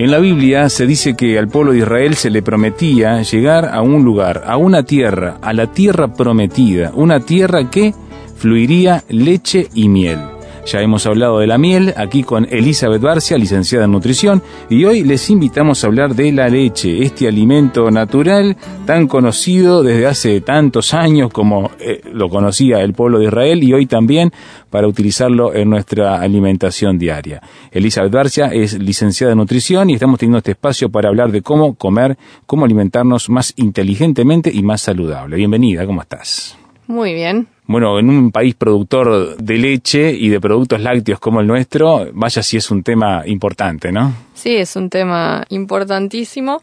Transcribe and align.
En 0.00 0.10
la 0.10 0.18
Biblia 0.18 0.70
se 0.70 0.86
dice 0.86 1.14
que 1.14 1.38
al 1.38 1.48
pueblo 1.48 1.72
de 1.72 1.80
Israel 1.80 2.14
se 2.14 2.30
le 2.30 2.40
prometía 2.40 3.20
llegar 3.20 3.68
a 3.70 3.82
un 3.82 4.02
lugar, 4.02 4.44
a 4.46 4.56
una 4.56 4.82
tierra, 4.82 5.36
a 5.42 5.52
la 5.52 5.66
tierra 5.74 6.14
prometida, 6.14 6.90
una 6.94 7.20
tierra 7.20 7.68
que 7.68 7.92
fluiría 8.38 9.04
leche 9.10 9.68
y 9.74 9.90
miel. 9.90 10.39
Ya 10.70 10.82
hemos 10.82 11.04
hablado 11.04 11.40
de 11.40 11.48
la 11.48 11.58
miel 11.58 11.92
aquí 11.96 12.22
con 12.22 12.46
Elizabeth 12.48 13.02
Barcia, 13.02 13.36
licenciada 13.36 13.86
en 13.86 13.90
nutrición, 13.90 14.40
y 14.68 14.84
hoy 14.84 15.02
les 15.02 15.28
invitamos 15.28 15.82
a 15.82 15.88
hablar 15.88 16.14
de 16.14 16.30
la 16.30 16.48
leche, 16.48 17.02
este 17.02 17.26
alimento 17.26 17.90
natural 17.90 18.56
tan 18.86 19.08
conocido 19.08 19.82
desde 19.82 20.06
hace 20.06 20.40
tantos 20.42 20.94
años 20.94 21.32
como 21.32 21.72
eh, 21.80 22.02
lo 22.12 22.28
conocía 22.28 22.82
el 22.82 22.92
pueblo 22.92 23.18
de 23.18 23.24
Israel 23.24 23.64
y 23.64 23.72
hoy 23.72 23.86
también 23.86 24.30
para 24.70 24.86
utilizarlo 24.86 25.52
en 25.52 25.70
nuestra 25.70 26.20
alimentación 26.20 27.00
diaria. 27.00 27.42
Elizabeth 27.72 28.12
Barcia 28.12 28.46
es 28.52 28.78
licenciada 28.78 29.32
en 29.32 29.38
nutrición 29.38 29.90
y 29.90 29.94
estamos 29.94 30.20
teniendo 30.20 30.38
este 30.38 30.52
espacio 30.52 30.88
para 30.88 31.08
hablar 31.08 31.32
de 31.32 31.42
cómo 31.42 31.74
comer, 31.74 32.16
cómo 32.46 32.64
alimentarnos 32.64 33.28
más 33.28 33.52
inteligentemente 33.56 34.52
y 34.54 34.62
más 34.62 34.82
saludable. 34.82 35.34
Bienvenida, 35.34 35.84
¿cómo 35.84 36.00
estás? 36.00 36.56
Muy 36.86 37.14
bien, 37.14 37.46
bueno, 37.70 38.00
en 38.00 38.08
un 38.10 38.32
país 38.32 38.56
productor 38.56 39.36
de 39.36 39.56
leche 39.56 40.10
y 40.10 40.28
de 40.28 40.40
productos 40.40 40.80
lácteos 40.80 41.20
como 41.20 41.40
el 41.40 41.46
nuestro, 41.46 42.08
vaya 42.12 42.42
si 42.42 42.56
es 42.56 42.68
un 42.72 42.82
tema 42.82 43.22
importante, 43.26 43.92
¿no? 43.92 44.12
Sí, 44.34 44.56
es 44.56 44.74
un 44.74 44.90
tema 44.90 45.44
importantísimo, 45.50 46.62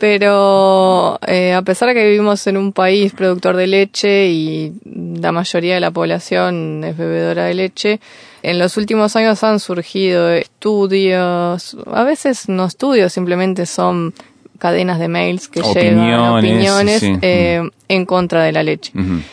pero 0.00 1.20
eh, 1.28 1.52
a 1.52 1.62
pesar 1.62 1.90
de 1.90 1.94
que 1.94 2.04
vivimos 2.04 2.44
en 2.48 2.56
un 2.56 2.72
país 2.72 3.12
productor 3.12 3.54
de 3.54 3.68
leche 3.68 4.30
y 4.30 4.72
la 4.84 5.30
mayoría 5.30 5.74
de 5.74 5.80
la 5.80 5.92
población 5.92 6.82
es 6.82 6.96
bebedora 6.96 7.44
de 7.44 7.54
leche, 7.54 8.00
en 8.42 8.58
los 8.58 8.76
últimos 8.76 9.14
años 9.14 9.44
han 9.44 9.60
surgido 9.60 10.28
estudios, 10.28 11.76
a 11.86 12.02
veces 12.02 12.48
no 12.48 12.64
estudios, 12.64 13.12
simplemente 13.12 13.64
son 13.64 14.12
cadenas 14.62 15.00
de 15.00 15.08
mails 15.08 15.48
que 15.48 15.60
llevan 15.60 16.38
opiniones 16.38 17.02
eh, 17.02 17.68
en 17.88 18.06
contra 18.06 18.44
de 18.44 18.52
la 18.52 18.62
leche. 18.62 18.92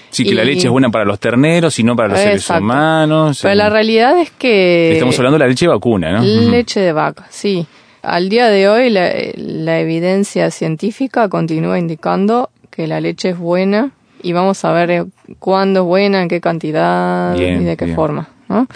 Sí, 0.09 0.23
que 0.23 0.33
la 0.33 0.43
leche 0.43 0.65
es 0.65 0.71
buena 0.71 0.89
para 0.89 1.05
los 1.05 1.19
terneros 1.19 1.77
y 1.77 1.83
no 1.83 1.95
para 1.95 2.09
los 2.09 2.19
seres 2.19 2.49
humanos. 2.49 3.37
Pero 3.43 3.53
la 3.53 3.69
realidad 3.69 4.17
es 4.17 4.31
que... 4.31 4.93
Estamos 4.93 5.15
hablando 5.19 5.37
de 5.37 5.45
la 5.45 5.47
leche 5.47 5.67
vacuna, 5.67 6.13
¿no? 6.13 6.23
Leche 6.23 6.79
de 6.79 6.93
vaca, 6.93 7.27
sí. 7.29 7.67
Al 8.01 8.29
día 8.29 8.49
de 8.49 8.69
hoy 8.69 8.89
la, 8.89 9.11
la 9.35 9.79
evidencia 9.79 10.49
científica 10.49 11.29
continúa 11.29 11.77
indicando 11.77 12.49
que 12.71 12.87
la 12.87 12.99
leche 12.99 13.29
es 13.29 13.37
buena 13.37 13.91
y 14.23 14.33
vamos 14.33 14.65
a 14.65 14.71
ver 14.71 15.05
cuándo 15.37 15.81
es 15.81 15.85
buena, 15.85 16.23
en 16.23 16.27
qué 16.27 16.41
cantidad 16.41 17.35
y 17.35 17.63
de 17.63 17.77
qué 17.77 17.93
forma. 17.93 18.29
¿no? 18.47 18.67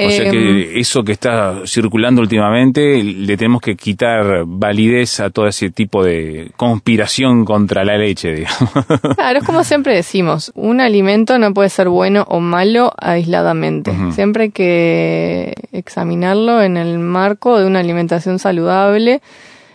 O 0.00 0.10
sea 0.10 0.30
que 0.30 0.38
em, 0.38 0.78
eso 0.78 1.02
que 1.02 1.12
está 1.12 1.66
circulando 1.66 2.20
últimamente 2.20 3.02
le 3.02 3.36
tenemos 3.36 3.60
que 3.60 3.76
quitar 3.76 4.44
validez 4.46 5.20
a 5.20 5.30
todo 5.30 5.46
ese 5.46 5.70
tipo 5.70 6.04
de 6.04 6.50
conspiración 6.56 7.44
contra 7.44 7.84
la 7.84 7.96
leche, 7.98 8.32
digamos. 8.34 8.70
Claro, 9.16 9.38
es 9.38 9.44
como 9.44 9.64
siempre 9.64 9.94
decimos, 9.94 10.52
un 10.54 10.80
alimento 10.80 11.38
no 11.38 11.52
puede 11.52 11.68
ser 11.68 11.88
bueno 11.88 12.24
o 12.28 12.40
malo 12.40 12.92
aisladamente. 12.98 13.92
Siempre 14.12 14.44
hay 14.44 14.50
que 14.50 15.54
examinarlo 15.72 16.62
en 16.62 16.76
el 16.76 16.98
marco 16.98 17.58
de 17.58 17.66
una 17.66 17.80
alimentación 17.80 18.38
saludable. 18.38 19.20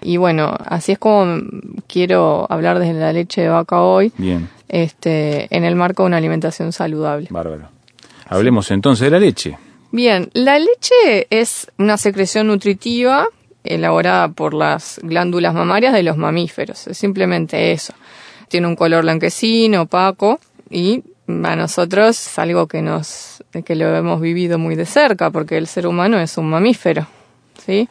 Y 0.01 0.17
bueno, 0.17 0.53
así 0.65 0.93
es 0.93 0.99
como 0.99 1.41
quiero 1.87 2.45
hablar 2.49 2.79
desde 2.79 2.93
la 2.93 3.13
leche 3.13 3.41
de 3.41 3.49
vaca 3.49 3.81
hoy. 3.81 4.11
Bien. 4.17 4.49
Este, 4.67 5.47
en 5.55 5.65
el 5.65 5.75
marco 5.75 6.03
de 6.03 6.07
una 6.07 6.17
alimentación 6.17 6.71
saludable. 6.71 7.27
Bárbaro. 7.29 7.69
Hablemos 8.27 8.71
entonces 8.71 9.05
de 9.05 9.11
la 9.11 9.19
leche. 9.19 9.57
Bien, 9.93 10.31
la 10.33 10.57
leche 10.57 11.27
es 11.29 11.71
una 11.77 11.97
secreción 11.97 12.47
nutritiva 12.47 13.27
elaborada 13.63 14.27
por 14.29 14.55
las 14.55 14.99
glándulas 15.03 15.53
mamarias 15.53 15.93
de 15.93 16.01
los 16.01 16.17
mamíferos. 16.17 16.87
Es 16.87 16.97
simplemente 16.97 17.73
eso. 17.73 17.93
Tiene 18.47 18.65
un 18.65 18.75
color 18.75 19.03
blanquecino, 19.03 19.83
opaco 19.83 20.39
y 20.67 21.03
a 21.27 21.55
nosotros 21.55 22.25
es 22.25 22.39
algo 22.39 22.67
que 22.67 22.81
nos 22.81 23.43
que 23.63 23.75
lo 23.75 23.95
hemos 23.95 24.19
vivido 24.19 24.57
muy 24.57 24.73
de 24.73 24.87
cerca 24.87 25.29
porque 25.29 25.57
el 25.57 25.67
ser 25.67 25.85
humano 25.85 26.19
es 26.19 26.39
un 26.39 26.49
mamífero, 26.49 27.05
¿sí? 27.63 27.87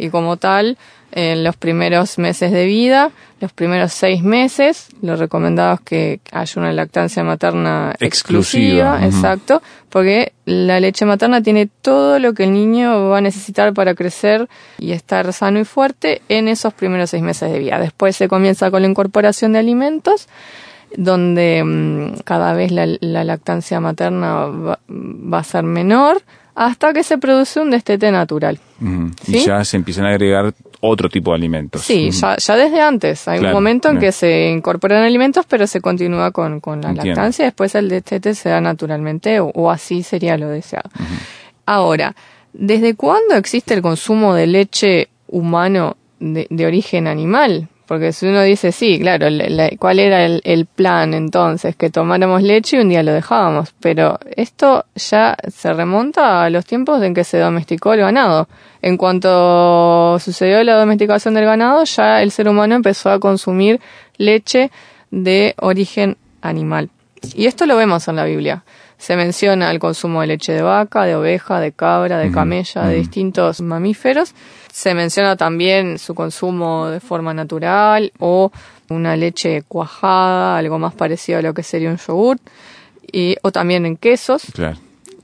Y 0.00 0.10
como 0.10 0.36
tal, 0.36 0.78
en 1.12 1.42
los 1.44 1.56
primeros 1.56 2.18
meses 2.18 2.52
de 2.52 2.66
vida, 2.66 3.10
los 3.40 3.52
primeros 3.52 3.92
seis 3.92 4.22
meses, 4.22 4.88
lo 5.02 5.16
recomendado 5.16 5.74
es 5.74 5.80
que 5.80 6.20
haya 6.30 6.60
una 6.60 6.72
lactancia 6.72 7.24
materna 7.24 7.94
exclusiva, 7.98 9.04
exacto, 9.04 9.62
porque 9.88 10.32
la 10.44 10.78
leche 10.78 11.04
materna 11.04 11.42
tiene 11.42 11.66
todo 11.66 12.18
lo 12.18 12.34
que 12.34 12.44
el 12.44 12.52
niño 12.52 13.08
va 13.08 13.18
a 13.18 13.20
necesitar 13.20 13.72
para 13.72 13.94
crecer 13.94 14.48
y 14.78 14.92
estar 14.92 15.32
sano 15.32 15.58
y 15.58 15.64
fuerte 15.64 16.22
en 16.28 16.48
esos 16.48 16.74
primeros 16.74 17.10
seis 17.10 17.22
meses 17.22 17.50
de 17.50 17.58
vida. 17.58 17.78
Después 17.78 18.14
se 18.14 18.28
comienza 18.28 18.70
con 18.70 18.82
la 18.82 18.88
incorporación 18.88 19.52
de 19.52 19.58
alimentos, 19.58 20.28
donde 20.96 21.62
mm, 21.64 22.20
cada 22.24 22.52
vez 22.52 22.72
la, 22.72 22.86
lactancia 23.24 23.80
materna 23.80 24.76
va 24.88 25.38
a 25.38 25.44
ser 25.44 25.64
menor, 25.64 26.22
hasta 26.60 26.92
que 26.92 27.02
se 27.02 27.16
produce 27.16 27.58
un 27.58 27.70
destete 27.70 28.12
natural. 28.12 28.60
Y 29.26 29.38
ya 29.46 29.64
se 29.64 29.78
empiezan 29.78 30.04
a 30.04 30.10
agregar 30.10 30.52
otro 30.80 31.08
tipo 31.08 31.30
de 31.30 31.36
alimentos. 31.36 31.80
Sí, 31.80 32.10
ya, 32.10 32.36
desde 32.36 32.82
antes. 32.82 33.26
Hay 33.28 33.38
un 33.42 33.50
momento 33.50 33.88
en 33.88 33.98
que 33.98 34.12
se 34.12 34.50
incorporan 34.50 35.02
alimentos, 35.02 35.46
pero 35.48 35.66
se 35.66 35.80
continúa 35.80 36.32
con, 36.32 36.60
la 36.82 36.92
lactancia 36.92 37.44
y 37.44 37.46
después 37.46 37.74
el 37.76 37.88
destete 37.88 38.34
se 38.34 38.50
da 38.50 38.60
naturalmente 38.60 39.40
o, 39.40 39.70
así 39.70 40.02
sería 40.02 40.36
lo 40.36 40.48
deseado. 40.48 40.90
Ahora, 41.64 42.14
¿desde 42.52 42.94
cuándo 42.94 43.36
existe 43.36 43.72
el 43.72 43.80
consumo 43.80 44.34
de 44.34 44.46
leche 44.46 45.08
humano 45.28 45.96
de 46.18 46.66
origen 46.66 47.06
animal? 47.06 47.70
Porque 47.90 48.12
si 48.12 48.28
uno 48.28 48.40
dice, 48.44 48.70
sí, 48.70 49.00
claro, 49.00 49.26
¿cuál 49.80 49.98
era 49.98 50.24
el, 50.24 50.66
plan 50.66 51.12
entonces? 51.12 51.74
Que 51.74 51.90
tomáramos 51.90 52.40
leche 52.40 52.76
y 52.76 52.78
un 52.78 52.88
día 52.88 53.02
lo 53.02 53.12
dejábamos. 53.12 53.74
Pero 53.80 54.16
esto 54.36 54.84
ya 54.94 55.36
se 55.48 55.72
remonta 55.72 56.44
a 56.44 56.50
los 56.50 56.64
tiempos 56.64 57.02
en 57.02 57.14
que 57.14 57.24
se 57.24 57.38
domesticó 57.38 57.92
el 57.94 58.02
ganado. 58.02 58.46
En 58.80 58.96
cuanto 58.96 60.20
sucedió 60.20 60.62
la 60.62 60.76
domesticación 60.76 61.34
del 61.34 61.46
ganado, 61.46 61.82
ya 61.82 62.22
el 62.22 62.30
ser 62.30 62.48
humano 62.48 62.76
empezó 62.76 63.10
a 63.10 63.18
consumir 63.18 63.80
leche 64.18 64.70
de 65.10 65.56
origen 65.58 66.16
animal. 66.42 66.90
Y 67.34 67.46
esto 67.46 67.66
lo 67.66 67.74
vemos 67.74 68.06
en 68.06 68.14
la 68.14 68.24
Biblia. 68.24 68.62
Se 69.00 69.16
menciona 69.16 69.70
el 69.70 69.78
consumo 69.78 70.20
de 70.20 70.26
leche 70.26 70.52
de 70.52 70.60
vaca, 70.60 71.04
de 71.04 71.14
oveja, 71.16 71.58
de 71.58 71.72
cabra, 71.72 72.18
de 72.18 72.30
camella, 72.30 72.82
de 72.82 72.96
distintos 72.96 73.62
mamíferos. 73.62 74.34
Se 74.70 74.94
menciona 74.94 75.36
también 75.36 75.98
su 75.98 76.14
consumo 76.14 76.88
de 76.88 77.00
forma 77.00 77.32
natural 77.32 78.12
o 78.18 78.52
una 78.90 79.16
leche 79.16 79.62
cuajada, 79.62 80.58
algo 80.58 80.78
más 80.78 80.92
parecido 80.92 81.38
a 81.38 81.42
lo 81.42 81.54
que 81.54 81.62
sería 81.62 81.88
un 81.88 81.96
yogur, 81.96 82.36
y, 83.10 83.36
o 83.40 83.50
también 83.50 83.86
en 83.86 83.96
quesos. 83.96 84.42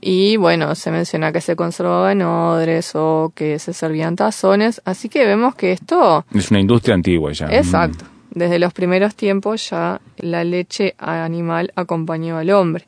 Y 0.01 0.37
bueno, 0.37 0.73
se 0.73 0.89
menciona 0.89 1.31
que 1.31 1.41
se 1.41 1.55
conservaba 1.55 2.11
en 2.13 2.23
odres 2.23 2.93
o 2.95 3.31
que 3.35 3.59
se 3.59 3.73
servían 3.73 4.15
tazones, 4.15 4.81
así 4.85 5.07
que 5.07 5.23
vemos 5.23 5.53
que 5.53 5.73
esto... 5.73 6.25
Es 6.33 6.49
una 6.49 6.59
industria 6.59 6.95
antigua 6.95 7.31
ya. 7.31 7.45
Exacto. 7.51 8.05
Desde 8.31 8.57
los 8.57 8.73
primeros 8.73 9.13
tiempos 9.13 9.69
ya 9.69 10.01
la 10.17 10.43
leche 10.43 10.95
animal 10.97 11.71
acompañó 11.75 12.39
al 12.39 12.49
hombre. 12.49 12.83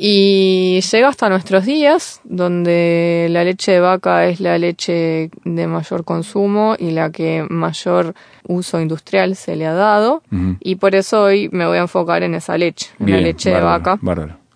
Y 0.00 0.80
llega 0.80 1.08
hasta 1.08 1.28
nuestros 1.28 1.66
días, 1.66 2.20
donde 2.22 3.26
la 3.30 3.42
leche 3.42 3.72
de 3.72 3.80
vaca 3.80 4.26
es 4.26 4.38
la 4.38 4.56
leche 4.56 5.28
de 5.44 5.66
mayor 5.66 6.04
consumo 6.04 6.76
y 6.78 6.92
la 6.92 7.10
que 7.10 7.44
mayor 7.50 8.14
uso 8.46 8.80
industrial 8.80 9.34
se 9.34 9.56
le 9.56 9.66
ha 9.66 9.72
dado. 9.72 10.22
Y 10.60 10.76
por 10.76 10.94
eso 10.94 11.24
hoy 11.24 11.48
me 11.50 11.66
voy 11.66 11.78
a 11.78 11.82
enfocar 11.82 12.22
en 12.22 12.34
esa 12.34 12.56
leche, 12.56 12.90
en 13.00 13.10
la 13.10 13.20
leche 13.20 13.50
de 13.50 13.60
vaca. 13.60 13.98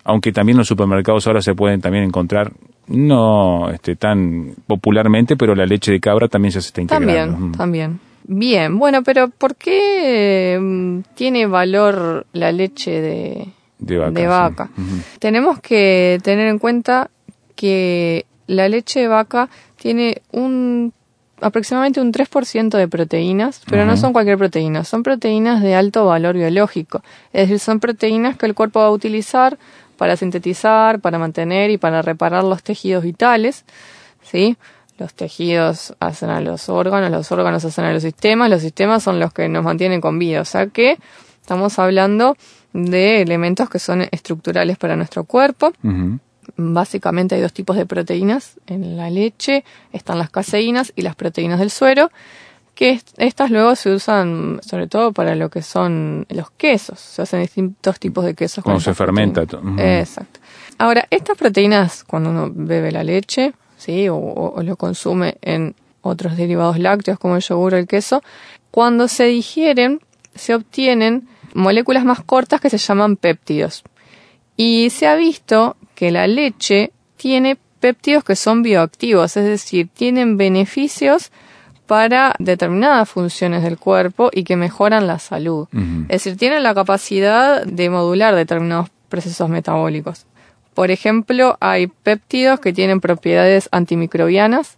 Aunque 0.05 0.31
también 0.31 0.57
los 0.57 0.67
supermercados 0.67 1.27
ahora 1.27 1.41
se 1.41 1.53
pueden 1.53 1.81
también 1.81 2.05
encontrar, 2.05 2.53
no 2.87 3.69
este, 3.69 3.97
tan 3.97 4.55
popularmente, 4.65 5.35
pero 5.35 5.55
la 5.55 5.65
leche 5.65 5.91
de 5.91 5.99
cabra 5.99 6.29
también 6.29 6.53
ya 6.53 6.61
se 6.61 6.67
está 6.67 6.81
integrando. 6.81 7.33
También, 7.33 7.51
también. 7.51 7.99
Bien, 8.25 8.79
bueno, 8.79 9.03
pero 9.03 9.27
¿por 9.27 9.57
qué 9.57 10.57
mm, 10.61 10.99
tiene 11.15 11.45
valor 11.47 12.25
la 12.31 12.53
leche 12.53 13.01
de, 13.01 13.47
de 13.83 14.27
vaca. 14.27 14.69
Tenemos 15.19 15.59
que 15.59 16.19
tener 16.23 16.47
en 16.47 16.59
cuenta 16.59 17.09
que 17.55 18.25
la 18.47 18.67
leche 18.69 19.01
de 19.01 19.07
vaca 19.07 19.49
tiene 19.77 20.21
un 20.31 20.93
aproximadamente 21.41 21.99
un 21.99 22.13
3% 22.13 22.77
de 22.77 22.87
proteínas, 22.87 23.61
pero 23.69 23.85
no 23.85 23.97
son 23.97 24.13
cualquier 24.13 24.37
proteína, 24.37 24.85
son 24.85 25.03
proteínas 25.03 25.61
de 25.61 25.75
alto 25.75 26.05
valor 26.05 26.35
biológico. 26.35 27.03
Es 27.33 27.49
decir, 27.49 27.59
son 27.59 27.79
proteínas 27.79 28.37
que 28.37 28.45
el 28.45 28.53
cuerpo 28.53 28.79
va 28.79 28.87
a 28.87 28.91
utilizar 28.91 29.57
para 29.97 30.15
sintetizar, 30.15 30.99
para 31.01 31.19
mantener 31.19 31.69
y 31.69 31.77
para 31.77 32.01
reparar 32.01 32.43
los 32.43 32.63
tejidos 32.63 33.03
vitales, 33.03 33.65
¿sí? 34.21 34.57
Los 34.97 35.13
tejidos 35.13 35.95
hacen 35.99 36.29
a 36.29 36.39
los 36.39 36.69
órganos, 36.69 37.11
los 37.11 37.31
órganos 37.31 37.65
hacen 37.65 37.85
a 37.85 37.93
los 37.93 38.03
sistemas, 38.03 38.49
los 38.49 38.61
sistemas 38.61 39.03
son 39.03 39.19
los 39.19 39.33
que 39.33 39.49
nos 39.49 39.63
mantienen 39.63 40.01
con 40.01 40.19
vida, 40.19 40.41
o 40.41 40.45
sea 40.45 40.67
que 40.67 40.97
estamos 41.41 41.77
hablando 41.77 42.37
de 42.73 43.21
elementos 43.21 43.69
que 43.69 43.79
son 43.79 44.01
estructurales 44.11 44.77
para 44.77 44.95
nuestro 44.95 45.23
cuerpo. 45.23 45.73
Básicamente 46.57 47.35
hay 47.35 47.41
dos 47.41 47.53
tipos 47.53 47.77
de 47.77 47.85
proteínas 47.85 48.59
en 48.67 48.97
la 48.97 49.09
leche, 49.09 49.63
están 49.91 50.19
las 50.19 50.29
caseínas 50.29 50.91
y 50.95 51.03
las 51.03 51.15
proteínas 51.15 51.59
del 51.59 51.69
suero, 51.69 52.11
que 52.75 52.99
estas 53.17 53.51
luego 53.51 53.75
se 53.75 53.91
usan 53.91 54.59
sobre 54.63 54.87
todo 54.87 55.13
para 55.13 55.35
lo 55.35 55.49
que 55.49 55.61
son 55.61 56.25
los 56.29 56.51
quesos, 56.51 56.99
se 56.99 57.21
hacen 57.21 57.41
distintos 57.41 57.99
tipos 57.99 58.25
de 58.25 58.33
quesos. 58.33 58.63
Cuando 58.63 58.81
se 58.81 58.93
fermenta. 58.93 59.45
todo. 59.45 59.61
Exacto. 59.77 60.39
Ahora, 60.77 61.07
estas 61.09 61.37
proteínas, 61.37 62.03
cuando 62.03 62.31
uno 62.31 62.51
bebe 62.53 62.91
la 62.91 63.03
leche, 63.03 63.53
¿sí? 63.77 64.07
O, 64.09 64.59
lo 64.63 64.75
consume 64.75 65.37
en 65.41 65.75
otros 66.01 66.35
derivados 66.35 66.79
lácteos 66.79 67.19
como 67.19 67.35
el 67.35 67.41
yogur 67.41 67.75
o 67.75 67.77
el 67.77 67.87
queso, 67.87 68.23
cuando 68.71 69.07
se 69.07 69.25
digieren, 69.25 70.01
se 70.33 70.55
obtienen 70.55 71.27
moléculas 71.53 72.05
más 72.05 72.21
cortas 72.21 72.61
que 72.61 72.69
se 72.69 72.77
llaman 72.77 73.15
péptidos. 73.15 73.83
Y 74.55 74.89
se 74.89 75.07
ha 75.07 75.15
visto 75.15 75.75
que 75.95 76.11
la 76.11 76.27
leche 76.27 76.91
tiene 77.17 77.57
péptidos 77.79 78.23
que 78.23 78.35
son 78.35 78.63
bioactivos, 78.63 79.35
es 79.35 79.45
decir, 79.45 79.89
tienen 79.93 80.37
beneficios 80.37 81.31
para 81.85 82.35
determinadas 82.39 83.09
funciones 83.09 83.61
del 83.63 83.77
cuerpo 83.77 84.29
y 84.31 84.43
que 84.43 84.55
mejoran 84.55 85.05
la 85.05 85.19
salud. 85.19 85.67
Es 86.07 86.23
decir, 86.23 86.37
tienen 86.37 86.63
la 86.63 86.73
capacidad 86.73 87.65
de 87.65 87.89
modular 87.89 88.35
determinados 88.35 88.89
procesos 89.09 89.49
metabólicos. 89.49 90.25
Por 90.73 90.91
ejemplo, 90.91 91.57
hay 91.59 91.87
péptidos 91.87 92.59
que 92.59 92.73
tienen 92.73 92.99
propiedades 92.99 93.69
antimicrobianas, 93.71 94.77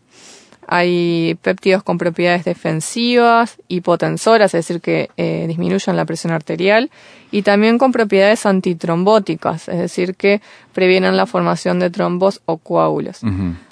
hay 0.67 1.37
péptidos 1.41 1.83
con 1.83 1.97
propiedades 1.97 2.45
defensivas, 2.45 3.57
hipotensoras, 3.67 4.53
es 4.53 4.67
decir, 4.67 4.81
que 4.81 5.09
eh, 5.17 5.45
disminuyen 5.47 5.95
la 5.95 6.05
presión 6.05 6.33
arterial, 6.33 6.89
y 7.31 7.41
también 7.41 7.77
con 7.77 7.91
propiedades 7.91 8.45
antitrombóticas, 8.45 9.67
es 9.67 9.79
decir, 9.79 10.15
que 10.15 10.41
previenen 10.73 11.17
la 11.17 11.25
formación 11.25 11.79
de 11.79 11.89
trombos 11.89 12.41
o 12.45 12.57
coágulos. 12.57 13.21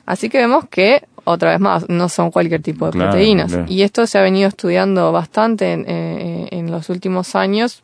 Así 0.05 0.29
que 0.29 0.39
vemos 0.39 0.67
que, 0.69 1.03
otra 1.23 1.51
vez 1.51 1.59
más, 1.59 1.87
no 1.87 2.09
son 2.09 2.29
cualquier 2.31 2.61
tipo 2.61 2.85
de 2.85 2.91
proteínas. 2.91 3.57
Y 3.67 3.83
esto 3.83 4.05
se 4.05 4.17
ha 4.17 4.21
venido 4.21 4.49
estudiando 4.49 5.11
bastante 5.11 5.71
en, 5.71 5.85
eh, 5.87 6.47
en 6.51 6.71
los 6.71 6.89
últimos 6.89 7.35
años 7.35 7.83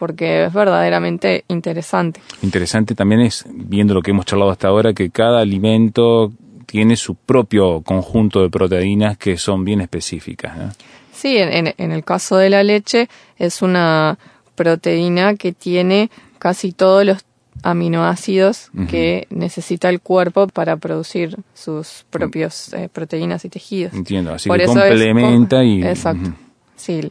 porque 0.00 0.46
es 0.46 0.52
verdaderamente 0.52 1.44
interesante. 1.48 2.22
Interesante 2.42 2.94
también 2.94 3.20
es, 3.20 3.44
viendo 3.52 3.92
lo 3.92 4.00
que 4.00 4.12
hemos 4.12 4.24
charlado 4.24 4.50
hasta 4.50 4.68
ahora, 4.68 4.94
que 4.94 5.10
cada 5.10 5.40
alimento 5.40 6.32
tiene 6.70 6.94
su 6.94 7.16
propio 7.16 7.82
conjunto 7.82 8.42
de 8.42 8.48
proteínas 8.48 9.18
que 9.18 9.36
son 9.36 9.64
bien 9.64 9.80
específicas. 9.80 10.76
Sí, 11.12 11.36
en, 11.36 11.74
el 11.76 12.04
caso 12.04 12.36
de 12.36 12.48
la 12.48 12.62
leche 12.62 13.08
es 13.38 13.60
una 13.60 14.18
proteína 14.54 15.34
que 15.34 15.52
tiene 15.52 16.10
casi 16.38 16.70
todos 16.70 17.04
los 17.04 17.24
aminoácidos 17.64 18.70
que 18.88 19.26
necesita 19.30 19.88
el 19.88 20.00
cuerpo 20.00 20.46
para 20.46 20.76
producir 20.76 21.36
sus 21.54 22.06
propios 22.08 22.72
eh, 22.72 22.88
proteínas 22.90 23.44
y 23.44 23.48
tejidos. 23.48 23.92
Entiendo, 23.92 24.32
así 24.32 24.48
que 24.48 24.64
complementa 24.64 25.64
y... 25.64 25.82
Exacto, 25.82 26.32
sí. 26.76 27.10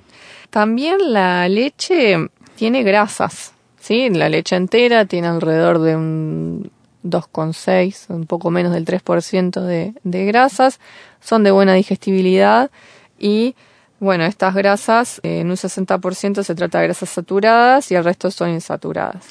También 0.50 1.12
la 1.12 1.50
leche 1.50 2.16
tiene 2.56 2.84
grasas, 2.84 3.54
¿sí? 3.78 4.10
La 4.10 4.30
leche 4.30 4.56
entera 4.56 5.04
tiene 5.04 5.28
alrededor 5.28 5.80
de 5.80 5.98
un 5.98 6.72
2,6, 7.04 8.10
un 8.10 8.26
poco 8.26 8.52
menos 8.52 8.74
del 8.74 8.86
3% 8.86 9.62
de, 9.62 9.94
de 10.04 10.26
grasas, 10.26 10.80
son 11.20 11.44
de 11.44 11.52
buena 11.52 11.74
digestibilidad 11.74 12.72
y 13.18 13.56
bueno, 14.00 14.26
estas 14.26 14.56
grasas 14.56 15.20
en 15.24 15.50
un 15.50 15.56
60% 15.56 16.44
se 16.44 16.56
trata 16.56 16.80
de 16.80 16.86
grasas 16.86 17.10
saturadas 17.10 17.92
y 17.92 17.96
el 17.96 18.04
resto 18.04 18.32
son 18.32 18.50
insaturadas. 18.50 19.26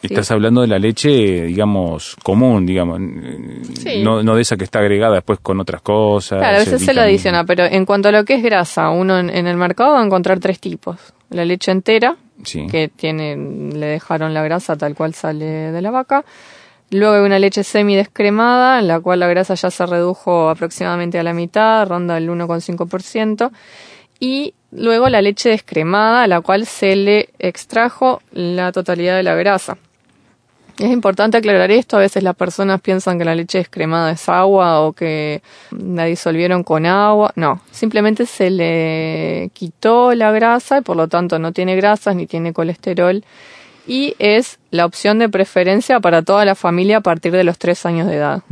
Estás 0.00 0.30
hablando 0.30 0.60
de 0.60 0.68
la 0.68 0.78
leche, 0.78 1.08
digamos, 1.46 2.14
común, 2.22 2.64
digamos, 2.64 3.00
no, 3.00 4.22
no 4.22 4.34
de 4.36 4.42
esa 4.42 4.56
que 4.56 4.62
está 4.62 4.78
agregada 4.78 5.14
después 5.14 5.40
con 5.40 5.58
otras 5.58 5.82
cosas. 5.82 6.38
Claro, 6.38 6.56
a 6.56 6.60
veces 6.60 6.84
se 6.84 6.94
lo 6.94 7.00
adiciona, 7.00 7.44
pero 7.44 7.64
en 7.64 7.84
cuanto 7.84 8.08
a 8.08 8.12
lo 8.12 8.24
que 8.24 8.34
es 8.34 8.42
grasa, 8.42 8.90
uno 8.90 9.18
en, 9.18 9.30
el 9.30 9.56
mercado 9.56 9.94
va 9.94 10.00
a 10.00 10.04
encontrar 10.04 10.38
tres 10.38 10.60
tipos. 10.60 10.98
La 11.30 11.44
leche 11.44 11.72
entera, 11.72 12.16
que 12.44 12.88
tiene, 12.94 13.36
le 13.36 13.86
dejaron 13.86 14.34
la 14.34 14.42
grasa 14.44 14.76
tal 14.76 14.94
cual 14.94 15.14
sale 15.14 15.72
de 15.72 15.82
la 15.82 15.90
vaca. 15.90 16.24
Luego 16.90 17.16
hay 17.16 17.20
una 17.20 17.38
leche 17.38 17.64
semi-descremada, 17.64 18.78
en 18.78 18.88
la 18.88 19.00
cual 19.00 19.20
la 19.20 19.28
grasa 19.28 19.54
ya 19.54 19.70
se 19.70 19.84
redujo 19.84 20.48
aproximadamente 20.48 21.18
a 21.18 21.22
la 21.22 21.34
mitad, 21.34 21.86
ronda 21.86 22.16
el 22.16 22.30
1,5%. 22.30 23.50
Y 24.20 24.54
luego 24.70 25.08
la 25.08 25.20
leche 25.20 25.50
descremada, 25.50 26.22
a 26.22 26.26
la 26.26 26.40
cual 26.40 26.66
se 26.66 26.96
le 26.96 27.28
extrajo 27.38 28.22
la 28.32 28.72
totalidad 28.72 29.16
de 29.16 29.22
la 29.22 29.34
grasa. 29.34 29.76
Es 30.78 30.92
importante 30.92 31.36
aclarar 31.36 31.72
esto, 31.72 31.96
a 31.96 32.00
veces 32.00 32.22
las 32.22 32.36
personas 32.36 32.80
piensan 32.80 33.18
que 33.18 33.24
la 33.24 33.34
leche 33.34 33.58
descremada 33.58 34.12
es 34.12 34.28
agua 34.28 34.80
o 34.80 34.92
que 34.92 35.42
la 35.72 36.04
disolvieron 36.04 36.62
con 36.62 36.86
agua. 36.86 37.32
No, 37.34 37.60
simplemente 37.72 38.26
se 38.26 38.50
le 38.50 39.50
quitó 39.54 40.14
la 40.14 40.30
grasa 40.30 40.78
y 40.78 40.82
por 40.82 40.96
lo 40.96 41.08
tanto 41.08 41.40
no 41.40 41.50
tiene 41.50 41.74
grasas 41.74 42.14
ni 42.14 42.28
tiene 42.28 42.52
colesterol 42.52 43.24
y 43.88 44.14
es 44.18 44.58
la 44.70 44.84
opción 44.84 45.18
de 45.18 45.30
preferencia 45.30 45.98
para 45.98 46.22
toda 46.22 46.44
la 46.44 46.54
familia 46.54 46.98
a 46.98 47.00
partir 47.00 47.32
de 47.32 47.42
los 47.42 47.58
tres 47.58 47.86
años 47.86 48.06
de 48.06 48.16
edad. 48.16 48.42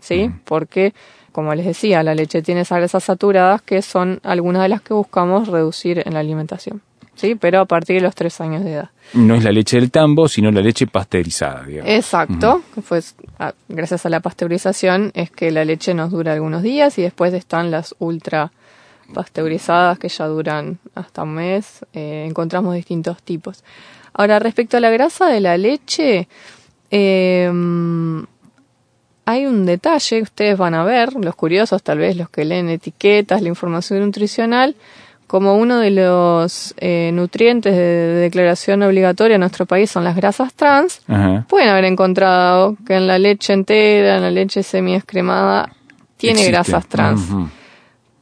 ¿Sí? 0.00 0.30
Porque, 0.44 0.94
como 1.32 1.54
les 1.54 1.66
decía, 1.66 2.02
la 2.02 2.14
leche 2.14 2.40
tiene 2.40 2.64
grasas 2.68 3.04
saturadas 3.04 3.60
que 3.60 3.82
son 3.82 4.20
algunas 4.24 4.62
de 4.62 4.70
las 4.70 4.80
que 4.80 4.94
buscamos 4.94 5.48
reducir 5.48 6.02
en 6.04 6.14
la 6.14 6.20
alimentación. 6.20 6.80
¿Sí? 7.14 7.34
Pero 7.34 7.60
a 7.60 7.64
partir 7.66 7.96
de 7.96 8.02
los 8.02 8.14
tres 8.14 8.40
años 8.40 8.64
de 8.64 8.72
edad. 8.72 8.90
No 9.14 9.34
es 9.34 9.44
la 9.44 9.52
leche 9.52 9.78
del 9.78 9.90
tambo, 9.90 10.28
sino 10.28 10.50
la 10.50 10.60
leche 10.60 10.86
pasteurizada, 10.86 11.62
digamos. 11.64 11.90
Exacto. 11.90 12.62
Pues, 12.88 13.14
gracias 13.68 14.06
a 14.06 14.08
la 14.08 14.20
pasteurización 14.20 15.12
es 15.14 15.30
que 15.30 15.50
la 15.50 15.64
leche 15.64 15.94
nos 15.94 16.10
dura 16.10 16.32
algunos 16.32 16.62
días 16.62 16.98
y 16.98 17.02
después 17.02 17.32
están 17.34 17.70
las 17.70 17.94
ultra 17.98 18.50
pasteurizadas 19.14 19.98
que 19.98 20.08
ya 20.08 20.26
duran 20.26 20.78
hasta 20.94 21.22
un 21.22 21.34
mes. 21.34 21.84
Eh, 21.92 22.26
encontramos 22.28 22.74
distintos 22.74 23.22
tipos. 23.22 23.62
Ahora, 24.18 24.38
respecto 24.38 24.78
a 24.78 24.80
la 24.80 24.90
grasa 24.90 25.26
de 25.26 25.40
la 25.40 25.58
leche, 25.58 26.26
em, 26.90 28.24
hay 29.26 29.44
un 29.44 29.66
detalle, 29.66 30.22
ustedes 30.22 30.56
van 30.56 30.74
a 30.74 30.84
ver, 30.84 31.12
los 31.14 31.34
curiosos, 31.34 31.82
tal 31.82 31.98
vez 31.98 32.16
los 32.16 32.30
que 32.30 32.46
leen 32.46 32.70
etiquetas, 32.70 33.42
la 33.42 33.48
información 33.48 34.00
nutricional, 34.00 34.74
como 35.26 35.56
uno 35.56 35.80
de 35.80 35.90
los 35.90 36.74
eh, 36.78 37.10
nutrientes 37.12 37.74
de, 37.74 37.80
declaración 37.80 38.82
obligatoria 38.84 39.34
en 39.34 39.40
nuestro 39.40 39.66
país 39.66 39.90
son 39.90 40.04
las 40.04 40.16
grasas 40.16 40.54
trans, 40.54 41.02
pueden 41.48 41.68
haber 41.68 41.84
encontrado 41.84 42.76
que 42.86 42.94
en 42.94 43.06
la 43.06 43.18
leche 43.18 43.52
entera, 43.52 44.16
en 44.16 44.22
la 44.22 44.30
leche 44.30 44.62
semi-escremada, 44.62 45.72
tiene 46.16 46.46
grasas 46.46 46.86
trans. 46.86 47.20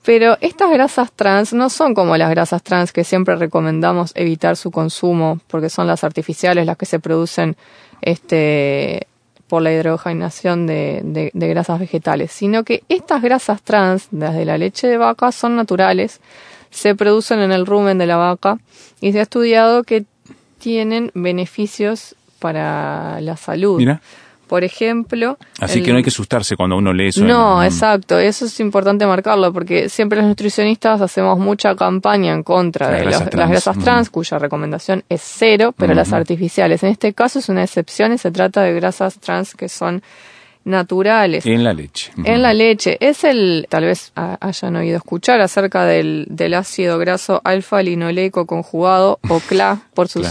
Pero 0.05 0.37
estas 0.43 0.71
grasas 0.71 1.13
trans 1.13 1.55
no 1.55 1.71
son 1.71 1.95
como 1.95 2.17
las 2.17 2.29
grasas 2.31 2.63
trans 2.63 2.93
que 2.93 3.05
siempre 3.05 3.37
recomendamos 3.37 4.13
evitar 4.15 4.57
su 4.57 4.71
consumo 4.71 5.41
porque 5.47 5.71
son 5.71 5.87
las 5.87 6.05
artificiales 6.05 6.67
las 6.67 6.77
que 6.77 6.85
se 6.85 6.99
producen 6.99 7.57
este, 8.03 9.07
por 9.49 9.63
la 9.63 9.73
hidrogenación 9.73 10.67
de, 10.67 11.31
de, 11.33 11.49
grasas 11.49 11.81
vegetales, 11.81 12.33
sino 12.33 12.65
que 12.65 12.83
estas 12.91 13.23
grasas 13.23 13.63
trans, 13.63 14.09
las 14.13 14.35
de 14.35 14.45
la 14.45 14.59
leche 14.59 14.89
de 14.89 14.99
vaca, 14.99 15.33
son 15.33 15.57
naturales, 15.57 16.21
se 16.71 16.95
producen 16.95 17.41
en 17.41 17.53
el 17.53 17.65
rumen 17.65 17.97
de 17.97 18.07
la 18.07 18.17
vaca 18.17 18.59
y 19.01 19.13
se 19.13 19.21
ha 19.21 19.23
estudiado 19.23 19.85
que 19.85 20.05
tienen 20.59 21.13
beneficios 21.15 22.15
para 22.41 23.21
la 23.23 23.39
salud. 23.39 23.79
Mira. 23.79 24.03
Por 24.47 24.65
ejemplo. 24.65 25.39
Así 25.59 25.83
que 25.83 25.91
no 25.91 25.99
hay 25.99 26.05
que 26.05 26.11
asustarse 26.11 26.57
cuando 26.57 26.77
uno 26.77 26.93
lee 26.93 27.09
eso. 27.09 27.25
No, 27.25 27.63
exacto. 27.63 28.19
Eso 28.19 28.47
es 28.47 28.61
importante 28.61 29.07
marcarlo 29.07 29.53
porque 29.53 29.89
siempre 29.89 30.19
los 30.19 30.27
nutricionistas 30.29 31.01
hacemos 31.01 31.39
mucha 31.39 31.75
campaña 31.75 32.33
en 32.33 32.43
contra 32.43 32.91
de 32.91 33.05
las 33.07 33.29
grasas 33.31 33.79
trans, 33.79 34.11
cuya 34.11 34.39
recomendación 34.39 35.05
es 35.09 35.23
cero, 35.23 35.75
pero 35.77 35.95
las 35.95 36.13
artificiales. 36.13 36.83
En 36.83 36.91
este 36.91 37.13
caso 37.15 37.39
es 37.39 37.49
una 37.49 37.63
excepción 37.63 38.13
y 38.13 38.19
se 38.19 38.31
trata 38.31 38.63
de 38.63 38.75
grasas 38.75 39.19
trans 39.19 39.55
que 39.55 39.69
son 39.69 40.03
naturales. 40.65 41.47
En 41.47 41.63
la 41.63 41.73
leche. 41.73 42.13
En 42.25 42.43
la 42.43 42.55
leche. 42.55 42.97
Es 43.01 43.25
el, 43.25 43.67
tal 43.69 43.85
vez 43.85 44.13
hayan 44.15 44.77
oído 44.77 44.97
escuchar 44.97 45.41
acerca 45.41 45.85
del, 45.85 46.27
del 46.29 46.55
ácido 46.55 46.99
graso 46.99 47.41
alfa-linoleico 47.45 48.47
conjugado 48.47 49.19
o 49.29 49.41
CLA, 49.41 49.83
por 49.95 50.09
sus, 50.09 50.27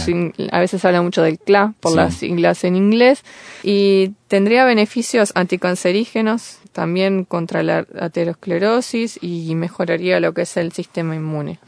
a 0.50 0.60
veces 0.60 0.84
habla 0.84 1.02
mucho 1.02 1.22
del 1.22 1.38
CLA 1.38 1.74
por 1.80 1.94
las 1.94 2.14
siglas 2.14 2.64
en 2.64 2.76
inglés. 2.76 3.24
Y 3.62 4.12
tendría 4.28 4.64
beneficios 4.64 5.32
anticancerígenos, 5.34 6.58
también 6.74 7.24
contra 7.24 7.62
la 7.62 7.86
aterosclerosis 7.98 9.18
y 9.22 9.54
mejoraría 9.54 10.20
lo 10.20 10.34
que 10.34 10.42
es 10.42 10.56
el 10.58 10.72
sistema 10.72 11.14
inmune. 11.14 11.60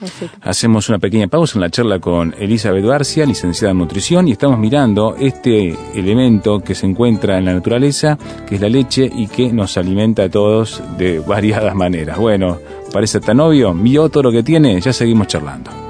Hacemos 0.42 0.88
una 0.88 0.98
pequeña 0.98 1.28
pausa 1.28 1.56
en 1.56 1.62
la 1.62 1.70
charla 1.70 2.00
con 2.00 2.34
Elizabeth 2.38 2.84
García, 2.84 3.24
licenciada 3.24 3.70
en 3.70 3.78
nutrición, 3.78 4.28
y 4.28 4.32
estamos 4.32 4.58
mirando 4.58 5.16
este 5.18 5.74
elemento 5.94 6.60
que 6.60 6.74
se 6.74 6.86
encuentra 6.86 7.38
en 7.38 7.46
la 7.46 7.54
naturaleza, 7.54 8.18
que 8.46 8.56
es 8.56 8.60
la 8.60 8.68
leche 8.68 9.08
y 9.10 9.28
que 9.28 9.52
nos 9.52 9.78
alimenta 9.78 10.24
a 10.24 10.28
todos 10.28 10.82
de 10.98 11.20
variadas 11.26 11.74
maneras. 11.74 12.18
Bueno, 12.18 12.58
parece 12.92 13.20
tan 13.20 13.38
obvio, 13.40 13.72
vio 13.72 14.08
todo 14.08 14.24
lo 14.24 14.32
que 14.32 14.42
tiene, 14.42 14.80
ya 14.80 14.92
seguimos 14.92 15.28
charlando. 15.28 15.85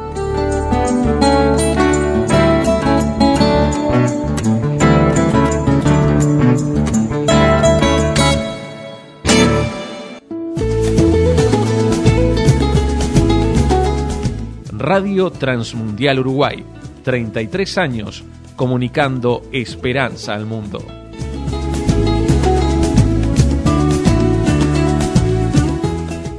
Radio 14.87 15.33
Transmundial 15.33 16.21
Uruguay, 16.21 16.65
33 17.03 17.79
años 17.79 18.23
comunicando 18.55 19.43
esperanza 19.51 20.33
al 20.33 20.47
mundo. 20.47 20.79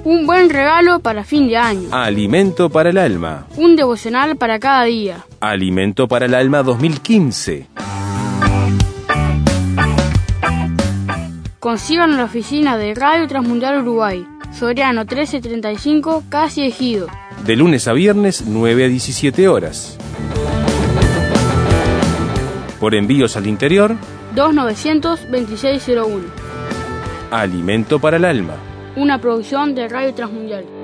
Un 0.05 0.25
buen 0.25 0.49
regalo 0.49 1.01
para 1.01 1.25
fin 1.25 1.49
de 1.49 1.57
año. 1.57 1.89
Alimento 1.91 2.69
para 2.69 2.91
el 2.91 2.97
alma. 2.97 3.47
Un 3.57 3.75
devocional 3.75 4.37
para 4.37 4.59
cada 4.59 4.85
día. 4.85 5.25
Alimento 5.41 6.07
para 6.07 6.27
el 6.27 6.33
alma 6.33 6.63
2015. 6.63 7.67
Consigan 11.59 12.11
en 12.11 12.17
la 12.17 12.23
oficina 12.23 12.77
de 12.77 12.95
Radio 12.95 13.27
Transmundial 13.27 13.81
Uruguay. 13.81 14.25
Soriano 14.53 15.01
1335, 15.01 16.23
casi 16.29 16.63
ejido 16.63 17.07
de 17.47 17.55
lunes 17.55 17.87
a 17.87 17.93
viernes 17.93 18.43
9 18.45 18.83
a 18.83 18.87
17 18.89 19.47
horas. 19.47 19.97
Por 22.77 22.93
envíos 22.93 23.37
al 23.37 23.47
interior 23.47 23.95
2900-2601. 24.35 26.23
Alimento 27.31 27.99
para 27.99 28.17
el 28.17 28.25
alma. 28.25 28.55
Una 28.97 29.21
producción 29.21 29.73
de 29.75 29.87
Radio 29.87 30.13
Transmundial. 30.13 30.76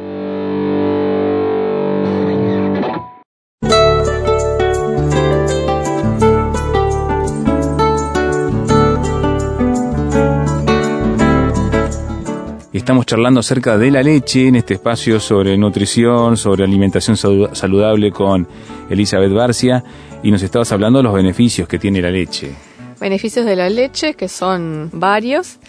Estamos 12.84 13.06
charlando 13.06 13.40
acerca 13.40 13.78
de 13.78 13.90
la 13.90 14.04
leche 14.04 14.50
en 14.50 14.58
este 14.58 14.74
espacio 14.74 15.18
sobre 15.18 15.58
nutrición, 15.58 16.36
sobre 16.36 16.66
alimentación 16.66 17.16
saludable 17.16 18.12
con 18.12 18.46
Elizabeth 18.90 19.32
Barcia 19.32 19.82
y 20.22 20.30
nos 20.30 20.44
estabas 20.44 20.70
hablando 20.74 21.00
de 21.00 21.04
los 21.04 21.14
beneficios 21.14 21.66
que 21.66 21.80
tiene 21.80 22.02
la 22.02 22.12
leche. 22.12 22.52
Beneficios 23.00 23.46
de 23.46 23.56
la 23.56 23.70
leche 23.70 24.16
que 24.16 24.28
son 24.28 24.90
varios. 24.92 25.60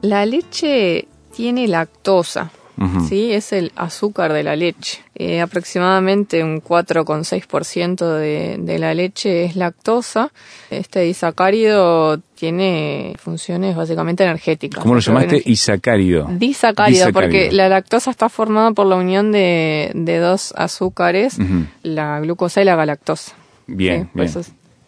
La 0.00 0.24
leche 0.24 1.08
tiene 1.36 1.68
lactosa, 1.68 2.50
¿sí? 3.08 3.32
Es 3.32 3.52
el 3.52 3.72
azúcar 3.76 4.32
de 4.32 4.42
la 4.42 4.56
leche. 4.56 5.00
Eh, 5.14 5.40
aproximadamente 5.40 6.42
un 6.42 6.62
4,6% 6.62 8.16
de, 8.16 8.56
de 8.58 8.78
la 8.78 8.94
leche 8.94 9.44
es 9.44 9.56
lactosa. 9.56 10.32
Este 10.70 11.00
disacárido 11.00 12.18
tiene 12.34 13.14
funciones 13.18 13.76
básicamente 13.76 14.24
energéticas. 14.24 14.82
¿Cómo 14.82 14.94
lo 14.94 15.00
llamaste? 15.00 15.42
Isacárido. 15.44 16.26
Disacárido, 16.28 17.12
porque 17.12 17.52
la 17.52 17.68
lactosa 17.68 18.10
está 18.10 18.28
formada 18.28 18.72
por 18.72 18.86
la 18.86 18.96
unión 18.96 19.30
de, 19.32 19.92
dos 19.94 20.52
azúcares, 20.56 21.38
la 21.82 22.20
glucosa 22.20 22.60
y 22.62 22.64
la 22.64 22.74
galactosa. 22.74 23.36
Bien, 23.66 24.10
bien. 24.12 24.28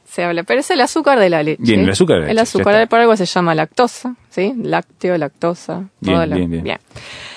Se 0.07 0.25
habla, 0.25 0.43
pero 0.45 0.61
es 0.61 0.71
el 0.71 0.81
azúcar 0.81 1.19
de 1.19 1.31
la 1.31 1.43
leche. 1.43 1.63
Bien, 1.63 1.81
el 1.81 1.91
azúcar 1.91 2.17
de 2.17 2.21
la 2.23 2.27
leche. 2.27 2.33
El 2.33 2.39
azúcar, 2.39 2.89
por 2.89 3.01
algo 3.01 3.17
se 3.17 3.27
llama 3.27 3.55
lactosa, 3.55 4.15
¿sí? 4.31 4.53
Lácteo, 4.57 5.19
lactosa. 5.19 5.85
Bien, 6.01 6.31
bien, 6.31 6.51
bien. 6.51 6.65
bien. 6.65 6.79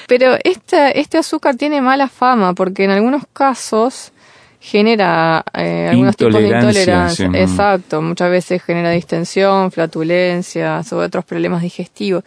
Pero 0.07 0.37
este, 0.43 0.99
este 0.99 1.17
azúcar 1.17 1.55
tiene 1.55 1.81
mala 1.81 2.07
fama 2.07 2.53
porque 2.53 2.85
en 2.85 2.91
algunos 2.91 3.23
casos 3.33 4.13
genera 4.59 5.43
eh, 5.53 5.87
algunos 5.91 6.15
tipos 6.15 6.33
de 6.33 6.47
intolerancia. 6.47 7.29
Exacto, 7.33 8.01
muchas 8.01 8.31
veces 8.31 8.63
genera 8.63 8.91
distensión, 8.91 9.71
flatulencias 9.71 10.91
o 10.93 10.97
otros 10.99 11.25
problemas 11.25 11.61
digestivos. 11.61 12.23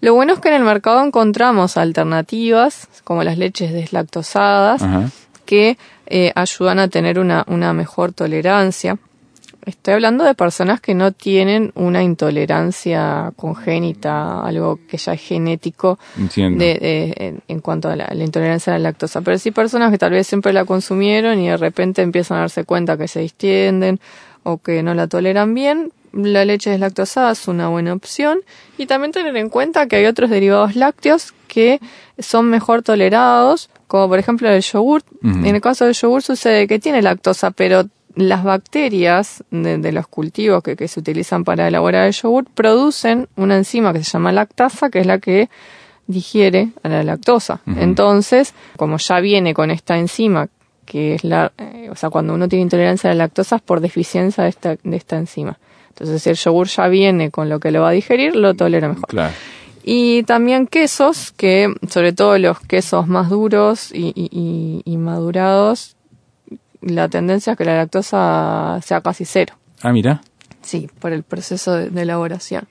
Lo 0.00 0.14
bueno 0.14 0.32
es 0.32 0.38
que 0.40 0.48
en 0.48 0.54
el 0.54 0.62
mercado 0.62 1.04
encontramos 1.04 1.76
alternativas 1.76 2.88
como 3.04 3.22
las 3.22 3.38
leches 3.38 3.72
deslactosadas 3.72 4.82
que 5.44 5.76
eh, 6.06 6.32
ayudan 6.34 6.78
a 6.78 6.88
tener 6.88 7.18
una, 7.18 7.44
una 7.48 7.72
mejor 7.72 8.12
tolerancia. 8.12 8.96
Estoy 9.66 9.94
hablando 9.94 10.24
de 10.24 10.34
personas 10.34 10.80
que 10.80 10.94
no 10.94 11.12
tienen 11.12 11.72
una 11.74 12.02
intolerancia 12.02 13.32
congénita, 13.36 14.42
algo 14.42 14.78
que 14.88 14.96
ya 14.96 15.12
es 15.12 15.20
genético 15.20 15.98
de, 16.16 17.40
en, 17.46 17.60
cuanto 17.60 17.88
a 17.88 17.96
la, 17.96 18.14
intolerancia 18.14 18.74
a 18.74 18.78
la 18.78 18.90
lactosa. 18.90 19.20
Pero 19.20 19.38
sí 19.38 19.50
personas 19.50 19.90
que 19.90 19.98
tal 19.98 20.12
vez 20.12 20.26
siempre 20.26 20.52
la 20.52 20.64
consumieron 20.64 21.38
y 21.40 21.48
de 21.48 21.56
repente 21.56 22.02
empiezan 22.02 22.38
a 22.38 22.40
darse 22.40 22.64
cuenta 22.64 22.96
que 22.96 23.08
se 23.08 23.20
distienden 23.20 24.00
o 24.42 24.58
que 24.58 24.82
no 24.82 24.94
la 24.94 25.06
toleran 25.06 25.52
bien, 25.54 25.92
la 26.12 26.44
leche 26.44 26.70
deslactosada 26.70 27.32
es 27.32 27.46
una 27.46 27.68
buena 27.68 27.92
opción 27.92 28.40
y 28.78 28.86
también 28.86 29.12
tener 29.12 29.36
en 29.36 29.48
cuenta 29.48 29.86
que 29.86 29.96
hay 29.96 30.06
otros 30.06 30.30
derivados 30.30 30.74
lácteos 30.74 31.34
que 31.46 31.80
son 32.18 32.46
mejor 32.46 32.82
tolerados, 32.82 33.70
como 33.86 34.08
por 34.08 34.18
ejemplo 34.18 34.48
el 34.48 34.62
yogur. 34.62 35.02
En 35.22 35.46
el 35.46 35.60
caso 35.60 35.84
del 35.84 35.94
yogur 35.94 36.22
sucede 36.22 36.66
que 36.66 36.78
tiene 36.78 37.02
lactosa, 37.02 37.50
pero 37.50 37.84
las 38.14 38.44
bacterias 38.44 39.44
de, 39.50 39.92
los 39.92 40.06
cultivos 40.08 40.62
que, 40.62 40.88
se 40.88 41.00
utilizan 41.00 41.44
para 41.44 41.68
elaborar 41.68 42.06
el 42.06 42.12
yogur 42.12 42.44
producen 42.46 43.28
una 43.36 43.56
enzima 43.56 43.92
que 43.92 44.02
se 44.02 44.10
llama 44.10 44.32
lactasa, 44.32 44.90
que 44.90 45.00
es 45.00 45.06
la 45.06 45.18
que 45.18 45.48
digiere 46.06 46.70
a 46.82 46.88
la 46.88 47.04
lactosa. 47.04 47.60
Entonces, 47.66 48.54
como 48.76 48.98
ya 48.98 49.20
viene 49.20 49.54
con 49.54 49.70
esta 49.70 49.96
enzima, 49.96 50.48
que 50.84 51.14
es 51.14 51.24
la, 51.24 51.52
eh, 51.56 51.88
o 51.90 51.94
sea, 51.94 52.10
cuando 52.10 52.34
uno 52.34 52.48
tiene 52.48 52.64
intolerancia 52.64 53.10
a 53.10 53.14
la 53.14 53.24
lactosa 53.24 53.56
es 53.56 53.62
por 53.62 53.80
deficiencia 53.80 54.42
de 54.42 54.50
esta, 54.50 54.76
de 54.82 54.96
esta 54.96 55.16
enzima. 55.16 55.58
Entonces, 55.90 56.22
si 56.22 56.30
el 56.30 56.36
yogur 56.36 56.66
ya 56.66 56.88
viene 56.88 57.30
con 57.30 57.48
lo 57.48 57.60
que 57.60 57.70
lo 57.70 57.82
va 57.82 57.90
a 57.90 57.92
digerir, 57.92 58.34
lo 58.34 58.54
tolera 58.54 58.88
mejor. 58.88 59.30
Y 59.84 60.24
también 60.24 60.66
quesos, 60.66 61.30
que 61.30 61.72
sobre 61.88 62.12
todo 62.12 62.36
los 62.38 62.58
quesos 62.60 63.06
más 63.06 63.30
duros 63.30 63.90
y 63.94 64.96
madurados, 64.98 65.96
la 66.80 67.08
tendencia 67.08 67.52
es 67.52 67.58
que 67.58 67.64
la 67.64 67.76
lactosa 67.76 68.80
sea 68.82 69.00
casi 69.00 69.24
cero. 69.24 69.54
Ah, 69.82 69.92
mira. 69.92 70.20
Sí, 70.62 70.88
por 70.98 71.12
el 71.12 71.22
proceso 71.22 71.74
de, 71.74 72.02
elaboración. 72.02 72.68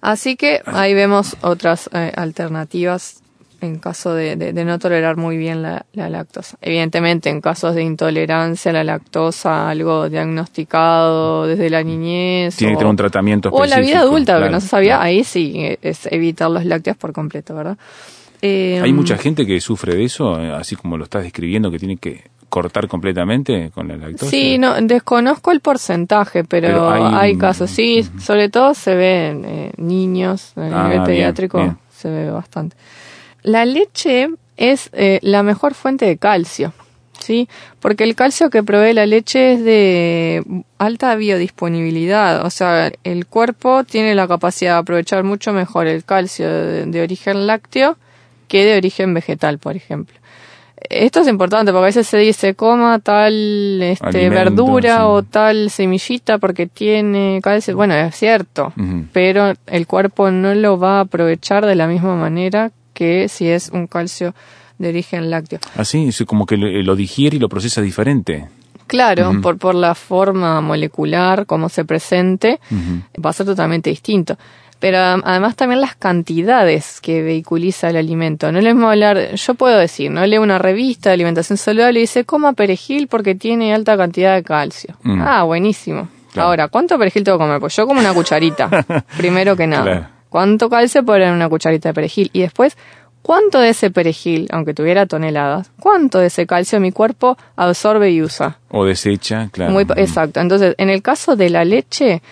Así 0.00 0.36
que 0.36 0.62
ahí 0.66 0.94
vemos 0.94 1.36
otras 1.42 1.90
eh, 1.92 2.12
alternativas 2.14 3.22
en 3.60 3.80
caso 3.80 4.14
de, 4.14 4.52
no 4.52 4.78
tolerar 4.78 5.16
muy 5.16 5.36
bien 5.36 5.62
la, 5.62 5.84
lactosa. 5.92 6.56
Evidentemente, 6.60 7.28
en 7.28 7.40
casos 7.40 7.74
de 7.74 7.82
intolerancia 7.82 8.70
a 8.70 8.74
la 8.74 8.84
lactosa, 8.84 9.68
algo 9.68 10.08
diagnosticado 10.08 11.46
desde 11.46 11.68
la 11.68 11.82
niñez. 11.82 12.56
Tiene 12.56 12.74
que 12.74 12.78
tener 12.78 12.90
un 12.90 12.96
tratamiento 12.96 13.48
específico. 13.48 13.74
O 13.74 13.76
la 13.76 13.84
vida 13.84 14.00
adulta, 14.00 14.40
que 14.40 14.50
no 14.50 14.60
se 14.60 14.68
sabía, 14.68 15.02
ahí 15.02 15.24
sí 15.24 15.76
es 15.82 16.06
evitar 16.06 16.50
los 16.50 16.64
lácteos 16.64 16.96
por 16.96 17.12
completo, 17.12 17.54
¿verdad? 17.54 17.76
Hay 18.40 18.92
mucha 18.92 19.14
em, 19.14 19.20
gente 19.20 19.44
que 19.44 19.60
sufre 19.60 19.96
de 19.96 20.04
eso, 20.04 20.34
así 20.34 20.76
como 20.76 20.96
lo 20.96 21.04
estás 21.04 21.24
describiendo, 21.24 21.72
que 21.72 21.80
tiene 21.80 21.96
que 21.96 22.22
cortar 22.48 22.88
completamente 22.88 23.70
con 23.74 23.88
la 23.88 23.96
lactosa? 23.96 24.30
Sí, 24.30 24.58
no, 24.58 24.80
desconozco 24.80 25.52
el 25.52 25.60
porcentaje, 25.60 26.44
pero, 26.44 26.90
hay, 26.90 27.36
casos. 27.36 27.70
Sí, 27.70 28.06
sobre 28.20 28.48
todo 28.48 28.74
se 28.74 28.94
ve 28.94 29.28
en 29.28 29.44
eh, 29.44 29.72
niños, 29.76 30.52
a 30.56 30.62
ah, 30.62 30.88
nivel 30.88 31.04
pediátrico 31.04 31.76
se 31.90 32.08
ve 32.08 32.30
bastante. 32.30 32.76
La 33.42 33.64
leche 33.64 34.28
es 34.56 34.90
eh, 34.92 35.18
la 35.22 35.42
mejor 35.42 35.74
fuente 35.74 36.06
de 36.06 36.16
calcio, 36.16 36.72
¿sí? 37.18 37.48
Porque 37.80 38.04
el 38.04 38.14
calcio 38.14 38.50
que 38.50 38.62
provee 38.62 38.92
la 38.92 39.06
leche 39.06 39.54
es 39.54 39.64
de 39.64 40.44
alta 40.78 41.14
biodisponibilidad, 41.16 42.44
o 42.44 42.50
sea, 42.50 42.92
el 43.04 43.26
cuerpo 43.26 43.84
tiene 43.84 44.14
la 44.14 44.28
capacidad 44.28 44.74
de 44.74 44.78
aprovechar 44.78 45.24
mucho 45.24 45.52
mejor 45.52 45.86
el 45.86 46.04
calcio 46.04 46.48
de 46.48 47.02
origen 47.02 47.46
lácteo 47.46 47.96
que 48.48 48.64
de 48.64 48.76
origen 48.76 49.12
vegetal, 49.12 49.58
por 49.58 49.76
ejemplo. 49.76 50.16
Esto 50.88 51.20
es 51.20 51.28
importante 51.28 51.72
porque 51.72 51.84
a 51.84 51.86
veces 51.86 52.06
se 52.06 52.18
dice 52.18 52.54
coma 52.54 52.98
tal 52.98 53.80
este, 53.82 54.28
verdura 54.28 55.08
o 55.08 55.22
tal 55.22 55.70
semillita 55.70 56.38
porque 56.38 56.66
tiene 56.66 57.40
calcio. 57.42 57.76
Bueno, 57.76 57.94
es 57.94 58.14
cierto, 58.14 58.72
pero 59.12 59.54
el 59.66 59.86
cuerpo 59.86 60.30
no 60.30 60.54
lo 60.54 60.78
va 60.78 60.98
a 60.98 61.00
aprovechar 61.00 61.66
de 61.66 61.74
la 61.74 61.86
misma 61.86 62.16
manera 62.16 62.70
que 62.94 63.28
si 63.28 63.48
es 63.48 63.70
un 63.70 63.86
calcio 63.86 64.34
de 64.78 64.88
origen 64.88 65.30
lácteo. 65.30 65.58
Así, 65.76 66.08
es 66.08 66.22
como 66.26 66.46
que 66.46 66.56
lo 66.56 66.96
digiere 66.96 67.36
y 67.36 67.40
lo 67.40 67.48
procesa 67.48 67.80
diferente. 67.80 68.48
Claro, 68.88 69.40
por, 69.40 69.58
por 69.58 69.74
la 69.74 69.94
forma 69.94 70.60
molecular, 70.60 71.46
como 71.46 71.68
se 71.68 71.84
presente, 71.84 72.58
va 73.24 73.30
a 73.30 73.32
ser 73.32 73.46
totalmente 73.46 73.90
distinto. 73.90 74.36
pero 74.80 74.98
además 74.98 75.56
también 75.56 75.80
las 75.80 75.94
cantidades 75.96 77.00
que 77.00 77.22
vehiculiza 77.22 77.90
el 77.90 77.96
alimento. 77.96 78.50
No 78.52 78.60
le 78.60 78.72
mismo 78.74 78.88
hablar, 78.90 79.34
yo 79.34 79.54
puedo 79.54 79.76
decir, 79.78 80.10
no 80.10 80.24
leo 80.26 80.42
una 80.42 80.58
revista 80.58 81.10
de 81.10 81.14
alimentación 81.14 81.56
saludable 81.56 81.98
y 82.00 82.02
dice 82.02 82.24
coma 82.24 82.52
perejil 82.52 83.08
porque 83.08 83.34
tiene 83.34 83.74
alta 83.74 83.96
cantidad 83.96 84.34
de 84.34 84.42
calcio. 84.42 84.94
Mm. 85.02 85.20
Ah, 85.20 85.42
buenísimo. 85.44 86.08
Ahora, 86.36 86.68
¿cuánto 86.68 86.96
perejil 86.98 87.24
tengo 87.24 87.38
que 87.38 87.44
comer? 87.44 87.60
Pues 87.60 87.74
yo 87.74 87.86
como 87.86 88.00
una 88.00 88.14
cucharita, 88.14 88.70
primero 89.16 89.56
que 89.56 89.66
nada. 89.66 90.10
¿Cuánto 90.28 90.68
calcio 90.68 91.02
puede 91.04 91.24
en 91.24 91.32
una 91.32 91.48
cucharita 91.48 91.88
de 91.88 91.94
perejil? 91.94 92.30
Y 92.32 92.40
después, 92.42 92.76
¿cuánto 93.28 93.60
de 93.60 93.68
ese 93.68 93.90
perejil, 93.90 94.48
aunque 94.50 94.72
tuviera 94.72 95.04
toneladas, 95.04 95.70
cuánto 95.78 96.18
de 96.18 96.28
ese 96.28 96.46
calcio 96.46 96.80
mi 96.80 96.92
cuerpo 96.92 97.36
absorbe 97.56 98.10
y 98.10 98.22
usa? 98.22 98.58
O 98.70 98.86
desecha, 98.86 99.50
claro. 99.52 99.70
Muy, 99.70 99.86
exacto. 99.96 100.40
Entonces, 100.40 100.74
en 100.78 100.88
el 100.88 101.02
caso 101.02 101.36
de 101.36 101.50
la 101.50 101.62
leche, 101.66 102.22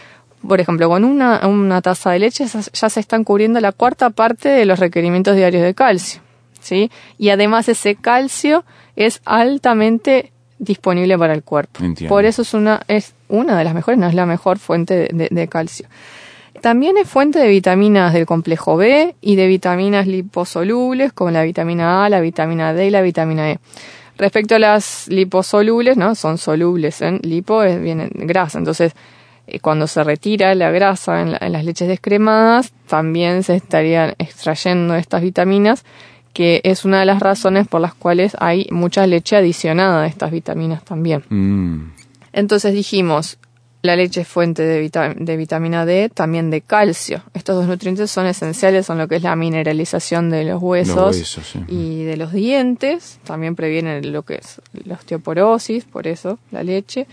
por 0.48 0.58
ejemplo, 0.58 0.88
con 0.88 1.04
una, 1.04 1.46
una 1.46 1.82
taza 1.82 2.12
de 2.12 2.20
leche 2.20 2.46
ya 2.46 2.88
se 2.88 3.00
están 3.00 3.24
cubriendo 3.24 3.60
la 3.60 3.72
cuarta 3.72 4.08
parte 4.08 4.48
de 4.48 4.64
los 4.64 4.78
requerimientos 4.78 5.36
diarios 5.36 5.62
de 5.64 5.74
calcio. 5.74 6.22
¿sí? 6.60 6.90
Y 7.18 7.28
además 7.28 7.68
ese 7.68 7.96
calcio 7.96 8.64
es 8.96 9.20
altamente 9.26 10.32
disponible 10.58 11.18
para 11.18 11.34
el 11.34 11.42
cuerpo. 11.42 11.80
Por 12.08 12.24
eso 12.24 12.40
es 12.40 12.54
una, 12.54 12.80
es 12.88 13.12
una 13.28 13.58
de 13.58 13.64
las 13.64 13.74
mejores, 13.74 14.00
no 14.00 14.06
es 14.06 14.14
la 14.14 14.24
mejor 14.24 14.58
fuente 14.58 15.10
de, 15.12 15.48
calcio. 15.48 15.88
También 16.60 16.96
es 16.96 17.08
fuente 17.08 17.38
de 17.38 17.48
vitaminas 17.48 18.12
del 18.12 18.26
complejo 18.26 18.76
B 18.76 19.14
y 19.20 19.36
de 19.36 19.46
vitaminas 19.46 20.06
liposolubles 20.06 21.12
como 21.12 21.30
la 21.30 21.42
vitamina 21.42 22.04
A, 22.04 22.08
la 22.08 22.20
vitamina 22.20 22.72
D 22.72 22.86
y 22.86 22.90
la 22.90 23.02
vitamina 23.02 23.50
E. 23.50 23.58
Respecto 24.18 24.54
a 24.54 24.58
las 24.58 25.08
liposolubles, 25.08 25.96
¿no? 25.96 26.14
Son 26.14 26.38
solubles 26.38 27.02
en 27.02 27.20
lipo, 27.22 27.62
es, 27.62 27.80
vienen 27.80 28.10
grasa. 28.14 28.58
Entonces, 28.58 28.94
eh, 29.46 29.60
cuando 29.60 29.86
se 29.86 30.02
retira 30.02 30.54
la 30.54 30.70
grasa 30.70 31.20
en, 31.20 31.52
las 31.52 31.64
leches 31.64 31.88
descremadas, 31.88 32.72
también 32.86 33.42
se 33.42 33.56
estarían 33.56 34.14
extrayendo 34.18 34.94
estas 34.94 35.22
vitaminas, 35.22 35.84
que 36.32 36.60
es 36.64 36.84
una 36.84 37.00
de 37.00 37.06
las 37.06 37.20
razones 37.20 37.68
por 37.68 37.80
las 37.80 37.94
cuales 37.94 38.36
hay 38.40 38.66
mucha 38.70 39.06
leche 39.06 39.36
adicionada 39.36 40.04
a 40.04 40.06
estas 40.06 40.30
vitaminas 40.30 40.84
también. 40.84 41.22
Mm. 41.28 41.92
Entonces 42.32 42.75
dijimos, 42.75 43.38
la 43.87 43.97
leche 43.97 44.21
es 44.23 44.28
fuente 44.28 44.62
de, 44.62 45.14
de, 45.16 45.37
vitamina 45.37 45.87
D, 45.87 46.11
también 46.12 46.50
de 46.50 46.61
calcio. 46.61 47.23
Estos 47.35 47.57
dos 47.57 47.66
nutrientes 47.66 48.11
son 48.11 48.26
esenciales, 48.26 48.87
son 48.87 48.99
lo 48.99 49.09
que 49.09 49.16
es 49.16 49.23
la 49.23 49.35
mineralización 49.37 50.31
de 50.31 50.45
los 50.45 50.62
huesos, 50.62 51.38
y 51.69 52.05
de 52.05 52.16
los 52.16 52.33
dientes. 52.33 53.19
También 53.25 53.57
previenen 53.57 54.12
lo 54.12 54.23
que 54.23 54.37
es 54.37 54.61
la 54.85 54.95
osteoporosis, 54.95 55.85
por 55.85 56.07
eso 56.07 56.38
la 56.50 56.62
leche 56.62 57.07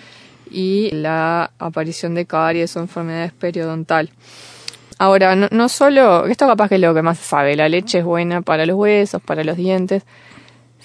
y 0.51 0.91
la 0.91 1.51
aparición 1.59 2.15
de 2.15 2.25
caries 2.25 2.75
o 2.75 2.79
enfermedades 2.79 3.31
periodontal. 3.31 4.09
Ahora, 4.99 5.35
no, 5.35 5.47
no 5.51 5.69
solo, 5.69 6.27
esto 6.27 6.47
capaz 6.47 6.69
que 6.69 6.75
es 6.75 6.81
lo 6.81 6.93
que 6.93 7.01
más 7.01 7.17
se 7.17 7.25
sabe, 7.25 7.55
la 7.55 7.67
leche 7.67 7.99
es 7.99 8.05
buena 8.05 8.41
para 8.41 8.65
los 8.65 8.75
huesos, 8.75 9.21
para 9.21 9.43
los 9.43 9.57
dientes, 9.57 10.03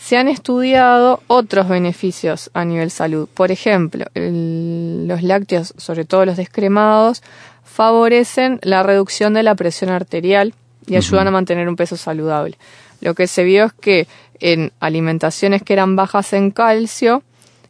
se 0.01 0.17
han 0.17 0.29
estudiado 0.29 1.23
otros 1.27 1.69
beneficios 1.69 2.51
a 2.55 2.65
nivel 2.65 2.91
salud. 2.91 3.29
Por 3.33 3.51
ejemplo, 3.51 4.07
los 4.15 5.23
lácteos, 5.23 5.75
sobre 5.77 6.05
todo 6.05 6.25
los 6.25 6.37
descremados, 6.37 7.23
favorecen 7.65 8.61
la 8.63 8.83
reducción 8.83 9.35
de 9.35 9.43
la 9.43 9.55
presión 9.55 9.91
arterial 9.91 10.55
y 10.87 10.97
ayudan 10.97 11.29
a 11.29 11.31
mantener 11.31 11.69
un 11.69 11.77
peso 11.77 11.97
saludable. 11.97 12.57
Lo 13.01 13.15
que 13.15 13.27
se 13.27 13.45
vio 13.45 13.67
es 13.67 13.73
que 13.73 14.07
en 14.41 14.73
alimentaciones 14.81 15.63
que 15.63 15.73
eran 15.73 15.97
bajas 15.97 16.33
en 16.33 16.51
calcio, 16.53 17.23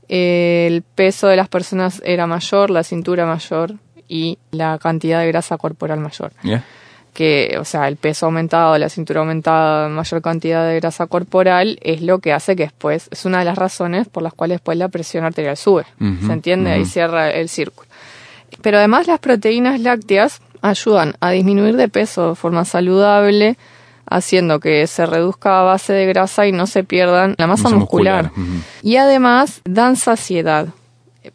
el 0.08 0.82
peso 0.82 1.28
de 1.28 1.36
las 1.36 1.48
personas 1.48 2.00
era 2.04 2.26
mayor, 2.26 2.70
la 2.70 2.84
cintura 2.84 3.26
mayor 3.26 3.74
y 4.06 4.38
la 4.50 4.78
cantidad 4.78 5.20
de 5.20 5.28
grasa 5.28 5.56
corporal 5.56 6.00
mayor. 6.00 6.32
Que, 7.14 7.56
o 7.58 7.64
sea, 7.64 7.88
el 7.88 7.96
peso 7.96 8.26
aumentado, 8.26 8.78
la 8.78 8.88
cintura 8.88 9.20
aumentada, 9.20 9.88
mayor 9.88 10.22
cantidad 10.22 10.68
de 10.68 10.76
grasa 10.76 11.06
corporal 11.06 11.78
es 11.82 12.00
lo 12.00 12.20
que 12.20 12.32
hace 12.32 12.54
que 12.54 12.64
después, 12.64 13.08
es 13.10 13.24
una 13.24 13.40
de 13.40 13.44
las 13.44 13.58
razones 13.58 14.08
por 14.08 14.22
las 14.22 14.32
cuales 14.34 14.56
después 14.56 14.78
la 14.78 14.88
presión 14.88 15.24
arterial 15.24 15.56
sube. 15.56 15.84
¿Se 15.98 16.32
entiende? 16.32 16.70
Ahí 16.70 16.84
cierra 16.84 17.30
el 17.30 17.48
círculo. 17.48 17.88
Pero 18.62 18.78
además 18.78 19.06
las 19.06 19.18
proteínas 19.18 19.80
lácteas 19.80 20.40
ayudan 20.62 21.14
a 21.20 21.30
disminuir 21.30 21.76
de 21.76 21.88
peso 21.88 22.30
de 22.30 22.34
forma 22.34 22.64
saludable, 22.64 23.56
haciendo 24.06 24.60
que 24.60 24.86
se 24.86 25.06
reduzca 25.06 25.60
a 25.60 25.62
base 25.62 25.92
de 25.92 26.06
grasa 26.06 26.46
y 26.46 26.52
no 26.52 26.66
se 26.66 26.84
pierdan 26.84 27.34
la 27.36 27.46
masa, 27.46 27.68
muscular. 27.70 28.30
Y 28.82 28.96
además 28.96 29.60
dan 29.64 29.96
saciedad. 29.96 30.68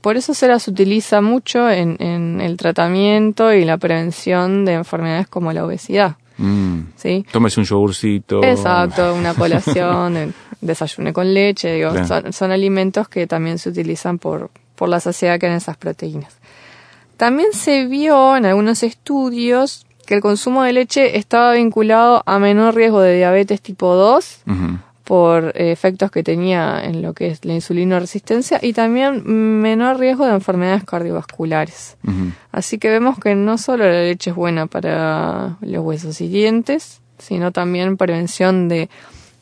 Por 0.01 0.17
eso 0.17 0.33
se 0.33 0.47
las 0.47 0.67
utiliza 0.67 1.21
mucho 1.21 1.69
en, 1.69 1.97
en 2.01 2.41
el 2.41 2.57
tratamiento 2.57 3.53
y 3.53 3.65
la 3.65 3.77
prevención 3.77 4.65
de 4.65 4.73
enfermedades 4.73 5.27
como 5.27 5.53
la 5.53 5.65
obesidad. 5.65 6.17
Mm. 6.37 6.79
¿Sí? 6.95 7.25
Tómese 7.31 7.59
un 7.59 7.65
yogurcito. 7.65 8.43
Exacto, 8.43 9.13
una 9.17 9.33
colación, 9.33 10.33
desayune 10.61 11.13
con 11.13 11.33
leche. 11.33 11.73
Digo, 11.73 11.91
son, 12.05 12.33
son, 12.33 12.51
alimentos 12.51 13.07
que 13.07 13.27
también 13.27 13.59
se 13.59 13.69
utilizan 13.69 14.19
por, 14.19 14.49
por 14.75 14.89
la 14.89 14.99
saciedad 14.99 15.39
que 15.39 15.47
en 15.47 15.53
esas 15.53 15.77
proteínas. 15.77 16.37
También 17.17 17.53
se 17.53 17.85
vio 17.85 18.35
en 18.35 18.45
algunos 18.45 18.83
estudios 18.83 19.85
que 20.05 20.15
el 20.15 20.21
consumo 20.21 20.63
de 20.63 20.73
leche 20.73 21.17
estaba 21.17 21.53
vinculado 21.53 22.23
a 22.25 22.39
menor 22.39 22.75
riesgo 22.75 22.99
de 22.99 23.15
diabetes 23.15 23.61
tipo 23.61 23.95
2 23.95 24.39
por 25.03 25.51
efectos 25.55 26.11
que 26.11 26.23
tenía 26.23 26.81
en 26.83 27.01
lo 27.01 27.13
que 27.13 27.27
es 27.27 27.43
la 27.43 27.53
insulina 27.53 27.99
resistencia 27.99 28.59
y 28.61 28.73
también 28.73 29.23
menor 29.61 29.99
riesgo 29.99 30.25
de 30.25 30.33
enfermedades 30.33 30.85
cardiovasculares. 30.85 31.97
Así 32.51 32.77
que 32.77 32.89
vemos 32.89 33.19
que 33.19 33.35
no 33.35 33.57
solo 33.57 33.83
la 33.83 34.03
leche 34.03 34.29
es 34.29 34.35
buena 34.35 34.67
para 34.67 35.57
los 35.61 35.83
huesos 35.83 36.21
y 36.21 36.29
dientes, 36.29 37.01
sino 37.17 37.51
también 37.51 37.97
prevención 37.97 38.69
de, 38.69 38.89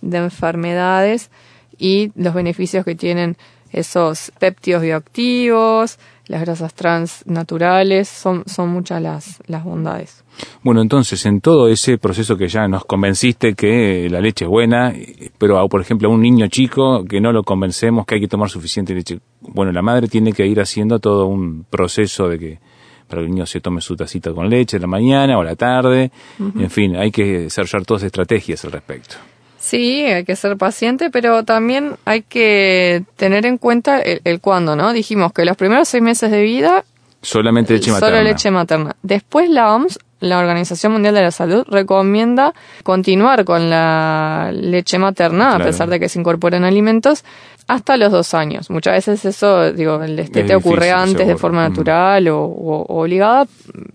de 0.02 0.17
enfermedades 0.17 1.30
y 1.78 2.12
los 2.15 2.34
beneficios 2.34 2.84
que 2.84 2.95
tienen 2.95 3.38
esos 3.71 4.31
péptidos 4.39 4.81
bioactivos, 4.81 5.97
las 6.27 6.41
grasas 6.41 6.73
trans 6.73 7.25
naturales, 7.25 8.07
son, 8.07 8.43
son 8.45 8.69
muchas 8.69 9.01
las, 9.01 9.41
las 9.47 9.63
bondades. 9.63 10.23
Bueno, 10.63 10.81
entonces, 10.81 11.25
en 11.25 11.41
todo 11.41 11.67
ese 11.67 11.97
proceso 11.97 12.38
que 12.38 12.47
ya 12.47 12.67
nos 12.67 12.86
convenciste 12.86 13.53
que 13.53 14.07
la 14.10 14.21
leche 14.21 14.45
es 14.45 14.49
buena, 14.49 14.93
pero 15.38 15.67
por 15.67 15.81
ejemplo 15.81 16.10
a 16.10 16.12
un 16.12 16.21
niño 16.21 16.47
chico 16.47 17.03
que 17.05 17.19
no 17.19 17.31
lo 17.31 17.43
convencemos 17.43 18.05
que 18.05 18.15
hay 18.15 18.21
que 18.21 18.27
tomar 18.27 18.49
suficiente 18.49 18.93
leche, 18.93 19.19
bueno, 19.41 19.71
la 19.71 19.81
madre 19.81 20.07
tiene 20.07 20.31
que 20.31 20.47
ir 20.47 20.60
haciendo 20.62 20.99
todo 20.99 21.25
un 21.25 21.65
proceso 21.69 22.29
de 22.29 22.39
que 22.39 22.60
para 23.07 23.21
que 23.21 23.25
el 23.25 23.31
niño 23.34 23.45
se 23.45 23.60
tome 23.60 23.81
su 23.81 23.97
tacita 23.97 24.31
con 24.31 24.49
leche 24.49 24.77
en 24.77 24.81
la 24.84 24.88
mañana 24.88 25.38
o 25.38 25.43
la 25.43 25.57
tarde, 25.57 26.12
en 26.39 26.69
fin, 26.69 26.95
hay 26.95 27.12
que 27.12 27.39
desarrollar 27.39 27.86
todas 27.86 28.03
estrategias 28.03 28.63
al 28.63 28.71
respecto. 28.71 29.17
Sí, 29.62 30.02
hay 30.02 30.26
que 30.26 30.36
ser 30.36 30.58
paciente, 30.58 31.12
pero 31.12 31.43
también 31.43 31.95
hay 32.06 32.24
que 32.24 33.04
tener 33.15 33.45
en 33.45 33.60
cuenta 33.60 34.02
el, 34.02 34.19
el 34.24 34.41
cuándo, 34.41 34.76
¿no? 34.76 34.91
Dijimos 34.91 35.34
que 35.34 35.45
los 35.45 35.56
primeros 35.56 35.88
seis 35.88 36.02
meses 36.02 36.32
de 36.32 36.41
vida... 36.41 36.84
Solamente 37.21 37.76
leche 37.76 37.91
materna. 37.91 38.17
Solo 38.17 38.24
leche 38.24 38.50
materna. 38.50 38.95
Después 39.04 39.52
la 39.52 39.76
OMS, 39.76 40.00
la 40.19 40.39
Organización 40.39 40.93
Mundial 40.93 41.13
de 41.13 41.21
la 41.21 41.30
Salud, 41.30 41.63
recomienda 41.67 42.56
continuar 42.82 43.45
con 43.45 43.69
la 43.69 44.50
leche 44.52 44.97
materna, 44.97 45.56
a 45.56 45.60
pesar 45.60 45.89
de 45.91 46.00
que 46.00 46.10
se 46.10 46.19
incorporen 46.19 46.63
alimentos, 46.63 47.24
hasta 47.67 47.97
los 47.97 48.12
dos 48.12 48.34
años. 48.34 48.71
Muchas 48.71 48.93
veces 48.93 49.24
eso, 49.26 49.71
digo, 49.71 50.02
el 50.02 50.15
destete 50.15 50.56
ocurre 50.56 50.91
antes 50.91 51.28
de 51.28 51.38
forma 51.38 51.69
natural 51.69 52.28
o, 52.30 52.41
o 52.41 53.02
obligada. 53.04 53.45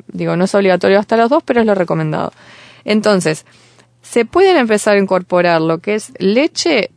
Digo, 0.07 0.37
no 0.37 0.45
es 0.45 0.55
obligatorio 0.55 1.01
hasta 1.01 1.17
los 1.17 1.29
dos, 1.29 1.43
pero 1.45 1.61
es 1.61 1.67
lo 1.67 1.75
recomendado. 1.75 2.33
Entonces, 2.85 3.45
se 4.09 4.25
pueden 4.25 4.57
empezar 4.57 4.97
a 4.97 5.01
incorporar 5.01 5.61
lo 5.61 5.79
que 5.79 5.97
es 5.97 6.12
leche 6.19 6.90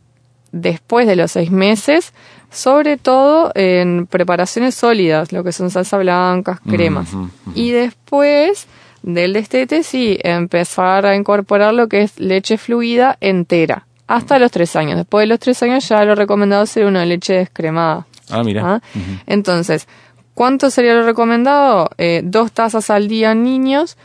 después 0.52 1.06
de 1.06 1.16
los 1.16 1.32
seis 1.32 1.50
meses, 1.50 2.12
sobre 2.50 2.96
todo 2.96 3.50
en 3.54 4.06
preparaciones 4.06 4.74
sólidas, 4.74 5.32
lo 5.32 5.42
que 5.42 5.52
son 5.52 5.70
salsa 5.70 5.98
blancas, 5.98 6.60
cremas. 6.60 7.08
Y 7.54 7.70
después 7.70 8.66
del 9.02 9.32
destete, 9.32 9.82
sí, 9.82 10.18
empezar 10.22 11.04
a 11.04 11.16
incorporar 11.16 11.74
lo 11.74 11.88
que 11.88 12.02
es 12.02 12.18
leche 12.18 12.58
fluida 12.58 13.16
entera, 13.20 13.86
hasta 14.06 14.38
los 14.38 14.50
tres 14.50 14.76
años. 14.76 14.96
Después 14.96 15.24
de 15.24 15.26
los 15.26 15.40
tres 15.40 15.62
años 15.62 15.88
ya 15.88 16.04
lo 16.04 16.14
recomendado 16.14 16.64
sería 16.66 16.88
una 16.88 17.04
leche 17.04 17.34
descremada. 17.34 18.06
Ah, 18.30 18.44
mira. 18.44 18.62
¿Ah? 18.64 18.80
Entonces, 19.26 19.88
¿cuánto 20.34 20.70
sería 20.70 20.94
lo 20.94 21.04
recomendado? 21.04 21.90
Eh, 21.98 22.22
dos 22.24 22.52
tazas 22.52 22.88
al 22.90 23.08
día 23.08 23.34
niños 23.34 23.96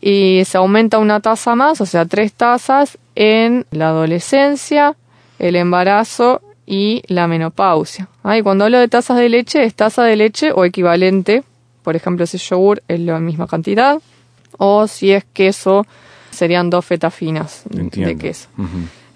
y 0.00 0.42
se 0.44 0.58
aumenta 0.58 0.98
una 0.98 1.20
tasa 1.20 1.54
más, 1.54 1.80
o 1.80 1.86
sea, 1.86 2.06
tres 2.06 2.32
tasas 2.32 2.98
en 3.14 3.66
la 3.70 3.88
adolescencia, 3.88 4.96
el 5.38 5.56
embarazo 5.56 6.40
y 6.66 7.02
la 7.06 7.26
menopausia. 7.26 8.08
Ah, 8.22 8.38
y 8.38 8.42
cuando 8.42 8.64
hablo 8.64 8.78
de 8.78 8.88
tasas 8.88 9.16
de 9.16 9.28
leche, 9.28 9.64
es 9.64 9.74
taza 9.74 10.04
de 10.04 10.16
leche 10.16 10.52
o 10.52 10.64
equivalente, 10.64 11.42
por 11.82 11.96
ejemplo, 11.96 12.26
si 12.26 12.36
es 12.36 12.48
yogur 12.48 12.82
es 12.86 13.00
la 13.00 13.18
misma 13.18 13.46
cantidad, 13.46 13.98
o 14.58 14.86
si 14.86 15.12
es 15.12 15.24
queso, 15.24 15.86
serían 16.30 16.70
dos 16.70 16.84
fetas 16.84 17.14
finas 17.14 17.62
de 17.70 18.16
queso. 18.16 18.48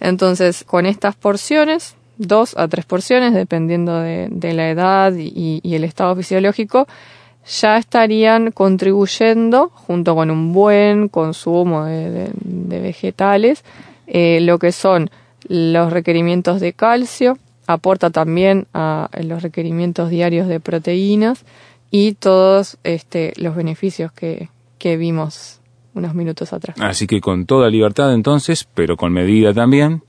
Entonces, 0.01 0.65
con 0.65 0.87
estas 0.87 1.15
porciones, 1.15 1.95
dos 2.17 2.57
a 2.57 2.67
tres 2.69 2.87
porciones, 2.87 3.35
dependiendo 3.35 4.01
de, 4.01 4.53
la 4.55 4.71
edad 4.71 5.13
y 5.15 5.61
el 5.65 5.85
estado 5.85 6.17
fisiológico, 6.17 6.87
ya 7.47 7.77
estarían 7.77 8.53
contribuyendo, 8.53 9.71
junto 9.71 10.15
con 10.15 10.31
un 10.31 10.53
buen 10.53 11.09
consumo 11.09 11.85
de, 11.85 12.31
vegetales, 12.69 13.65
eh, 14.07 14.41
lo 14.41 14.59
que 14.59 14.73
son 14.73 15.11
los 15.49 15.93
requerimientos 15.93 16.61
de 16.61 16.73
calcio, 16.73 17.39
aporta 17.67 18.11
también 18.11 18.67
a 18.75 19.09
los 19.23 19.43
requerimientos 19.43 20.11
diarios 20.11 20.49
de 20.49 20.61
proteínas 20.61 21.45
y 21.91 22.15
todos 22.15 22.79
este, 22.85 23.33
los 23.37 23.55
beneficios 23.55 24.13
que, 24.13 24.49
que 24.79 24.97
vimos 24.97 25.61
unos 25.95 26.15
minutos 26.15 26.53
atrás. 26.53 26.77
Así 26.81 27.07
que 27.07 27.21
con 27.21 27.47
toda 27.47 27.69
libertad 27.69 28.15
entonces, 28.15 28.67
pero 28.75 28.97
con 28.97 29.13
medida 29.13 29.53
también, 29.53 30.03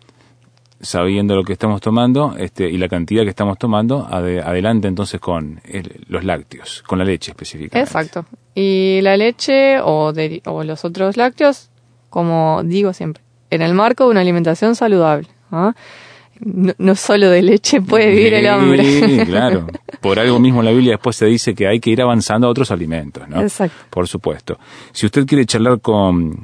sabiendo 0.84 1.36
lo 1.36 1.44
que 1.44 1.54
estamos 1.54 1.82
tomando 1.82 2.36
este, 2.38 2.70
y 2.70 2.78
la 2.78 2.88
cantidad 2.88 3.24
que 3.24 3.30
estamos 3.30 3.58
tomando, 3.58 4.06
adelante 4.06 4.88
entonces 4.88 5.20
con 5.20 5.62
los 6.08 6.24
lácteos, 6.24 6.84
con 6.86 7.00
la 7.00 7.06
leche 7.06 7.32
específicamente. 7.32 7.80
Exacto. 7.80 8.26
Y 8.54 9.00
la 9.02 9.18
leche 9.18 9.80
o, 9.80 10.14
o 10.46 10.64
los 10.64 10.86
otros 10.86 11.18
lácteos, 11.18 11.70
como 12.10 12.62
digo 12.64 12.94
siempre, 12.94 13.24
en 13.50 13.62
el 13.62 13.74
marco 13.74 14.06
de 14.06 14.12
una 14.12 14.22
alimentación 14.22 14.76
saludable. 14.76 15.28
¿ah? 15.52 15.74
No, 16.40 16.96
solo 16.96 17.30
de 17.30 17.42
leche 17.42 17.82
puede 17.82 18.10
vivir 18.10 18.34
el 18.34 18.48
hombre. 18.48 18.84
Sí, 18.84 19.20
claro. 19.26 19.68
Por 20.02 20.20
algo 20.20 20.40
mismo 20.40 20.60
en 20.60 20.66
la 20.66 20.72
Biblia 20.72 20.94
después 20.94 21.16
se 21.16 21.26
dice 21.26 21.56
que 21.56 21.68
hay 21.68 21.80
que 21.80 21.90
ir 21.90 22.02
avanzando 22.02 22.48
a 22.48 22.50
otros 22.50 22.72
alimentos, 22.72 23.28
¿no? 23.30 23.42
Exacto. 23.42 23.86
Por 23.90 24.08
supuesto. 24.08 24.60
Si 24.92 25.06
usted 25.06 25.26
quiere 25.26 25.46
charlar 25.46 25.80
con 25.80 26.42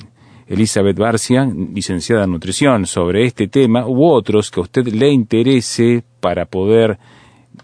Elizabeth 0.49 0.97
Barcia, 0.97 1.45
licenciada 1.45 2.23
en 2.23 2.31
nutrición, 2.31 2.87
sobre 2.87 3.25
este 3.25 3.47
tema 3.47 3.87
u 3.87 4.03
otros 4.03 4.49
que 4.49 4.59
a 4.59 4.63
usted 4.63 4.87
le 4.87 5.11
interese 5.11 6.03
para 6.19 6.45
poder 6.45 6.97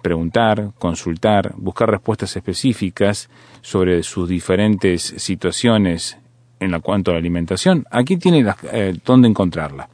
preguntar, 0.04 0.72
consultar, 0.78 1.54
buscar 1.58 1.90
respuestas 1.90 2.36
específicas 2.36 3.28
sobre 3.62 4.04
sus 4.04 4.30
diferentes 4.30 5.02
situaciones 5.18 6.18
en 6.60 6.80
cuanto 6.80 7.10
a 7.10 7.16
la 7.16 7.20
alimentación, 7.20 7.86
aquí 7.90 8.18
tiene 8.18 8.46
eh, 8.72 8.96
dónde 9.04 9.28
encontrarla. 9.28 9.90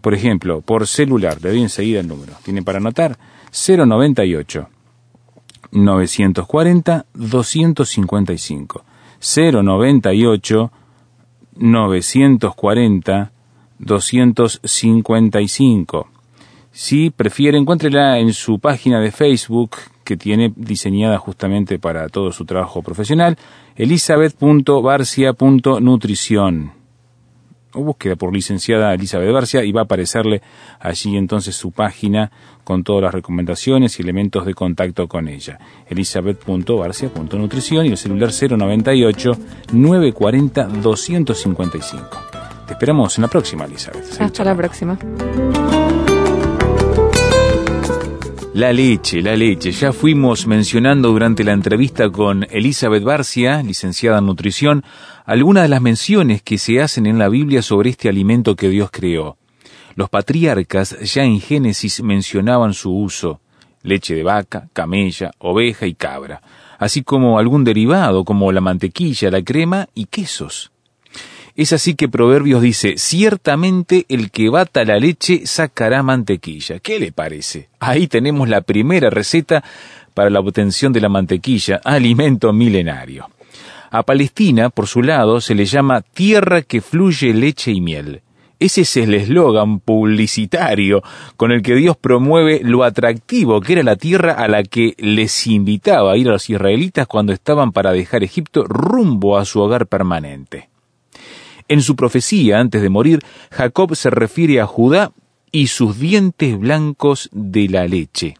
Por 0.00 0.14
ejemplo, 0.14 0.60
por 0.60 0.86
celular, 0.86 1.38
le 1.42 1.50
doy 1.50 1.62
enseguida 1.62 1.98
el 2.00 2.06
número. 2.06 2.34
Tiene 2.44 2.62
para 2.62 2.78
anotar 2.78 3.18
098 3.50 4.68
940 5.72 7.06
255. 7.14 8.84
098 9.18 10.72
940 11.56 13.32
255. 13.78 16.08
Si 16.72 17.10
prefiere, 17.10 17.58
encuéntrela 17.58 18.18
en 18.18 18.32
su 18.32 18.58
página 18.58 18.98
de 19.00 19.12
Facebook, 19.12 19.76
que 20.04 20.16
tiene 20.16 20.52
diseñada 20.56 21.18
justamente 21.18 21.78
para 21.78 22.08
todo 22.08 22.32
su 22.32 22.44
trabajo 22.44 22.82
profesional, 22.82 23.38
elisabeth.barcia.nutrición. 23.76 26.75
O 27.76 27.82
búsqueda 27.82 28.16
por 28.16 28.32
licenciada 28.32 28.94
Elizabeth 28.94 29.32
Barcia 29.32 29.62
y 29.62 29.70
va 29.70 29.82
a 29.82 29.84
aparecerle 29.84 30.42
allí 30.80 31.16
entonces 31.16 31.54
su 31.54 31.72
página 31.72 32.30
con 32.64 32.82
todas 32.82 33.02
las 33.02 33.14
recomendaciones 33.14 33.98
y 33.98 34.02
elementos 34.02 34.46
de 34.46 34.54
contacto 34.54 35.06
con 35.06 35.28
ella. 35.28 35.58
elisabeth.barcia.nutrición 35.88 37.86
y 37.86 37.90
el 37.90 37.96
celular 37.96 38.30
098 38.32 39.32
940 39.72 40.64
255. 40.64 42.08
Te 42.66 42.72
esperamos 42.72 43.16
en 43.18 43.22
la 43.22 43.28
próxima, 43.28 43.64
Elizabeth. 43.64 44.20
Hasta 44.20 44.42
la 44.42 44.56
próxima. 44.56 44.98
La 48.56 48.72
leche, 48.72 49.20
la 49.20 49.36
leche. 49.36 49.70
Ya 49.70 49.92
fuimos 49.92 50.46
mencionando 50.46 51.10
durante 51.10 51.44
la 51.44 51.52
entrevista 51.52 52.08
con 52.08 52.46
Elizabeth 52.50 53.04
Barcia, 53.04 53.62
licenciada 53.62 54.20
en 54.20 54.24
nutrición, 54.24 54.82
algunas 55.26 55.64
de 55.64 55.68
las 55.68 55.82
menciones 55.82 56.40
que 56.40 56.56
se 56.56 56.80
hacen 56.80 57.04
en 57.04 57.18
la 57.18 57.28
Biblia 57.28 57.60
sobre 57.60 57.90
este 57.90 58.08
alimento 58.08 58.56
que 58.56 58.70
Dios 58.70 58.88
creó. 58.90 59.36
Los 59.94 60.08
patriarcas 60.08 60.98
ya 61.00 61.22
en 61.22 61.38
Génesis 61.38 62.02
mencionaban 62.02 62.72
su 62.72 62.96
uso, 62.96 63.42
leche 63.82 64.14
de 64.14 64.22
vaca, 64.22 64.70
camella, 64.72 65.32
oveja 65.36 65.86
y 65.86 65.92
cabra, 65.92 66.40
así 66.78 67.02
como 67.02 67.38
algún 67.38 67.62
derivado 67.62 68.24
como 68.24 68.50
la 68.52 68.62
mantequilla, 68.62 69.30
la 69.30 69.42
crema 69.42 69.86
y 69.94 70.06
quesos. 70.06 70.72
Es 71.56 71.72
así 71.72 71.94
que 71.94 72.10
Proverbios 72.10 72.60
dice, 72.60 72.98
ciertamente 72.98 74.04
el 74.10 74.30
que 74.30 74.50
bata 74.50 74.84
la 74.84 74.98
leche 74.98 75.46
sacará 75.46 76.02
mantequilla. 76.02 76.80
¿Qué 76.80 77.00
le 77.00 77.12
parece? 77.12 77.70
Ahí 77.80 78.08
tenemos 78.08 78.46
la 78.50 78.60
primera 78.60 79.08
receta 79.08 79.64
para 80.12 80.28
la 80.28 80.40
obtención 80.40 80.92
de 80.92 81.00
la 81.00 81.08
mantequilla, 81.08 81.80
alimento 81.82 82.52
milenario. 82.52 83.30
A 83.90 84.02
Palestina, 84.02 84.68
por 84.68 84.86
su 84.86 85.02
lado, 85.02 85.40
se 85.40 85.54
le 85.54 85.64
llama 85.64 86.02
tierra 86.02 86.60
que 86.60 86.82
fluye 86.82 87.32
leche 87.32 87.72
y 87.72 87.80
miel. 87.80 88.20
Ese 88.58 88.82
es 88.82 88.94
el 88.98 89.14
eslogan 89.14 89.80
publicitario 89.80 91.02
con 91.38 91.52
el 91.52 91.62
que 91.62 91.74
Dios 91.74 91.96
promueve 91.96 92.60
lo 92.64 92.84
atractivo 92.84 93.62
que 93.62 93.74
era 93.74 93.82
la 93.82 93.96
tierra 93.96 94.34
a 94.34 94.46
la 94.46 94.62
que 94.62 94.94
les 94.98 95.46
invitaba 95.46 96.12
a 96.12 96.16
ir 96.18 96.28
a 96.28 96.32
los 96.32 96.50
israelitas 96.50 97.06
cuando 97.06 97.32
estaban 97.32 97.72
para 97.72 97.92
dejar 97.92 98.24
Egipto 98.24 98.64
rumbo 98.64 99.38
a 99.38 99.46
su 99.46 99.60
hogar 99.60 99.86
permanente. 99.86 100.68
En 101.68 101.82
su 101.82 101.96
profecía, 101.96 102.60
antes 102.60 102.80
de 102.80 102.88
morir, 102.88 103.20
Jacob 103.50 103.96
se 103.96 104.10
refiere 104.10 104.60
a 104.60 104.66
Judá 104.66 105.12
y 105.50 105.66
sus 105.66 105.98
dientes 105.98 106.58
blancos 106.58 107.28
de 107.32 107.68
la 107.68 107.86
leche. 107.86 108.36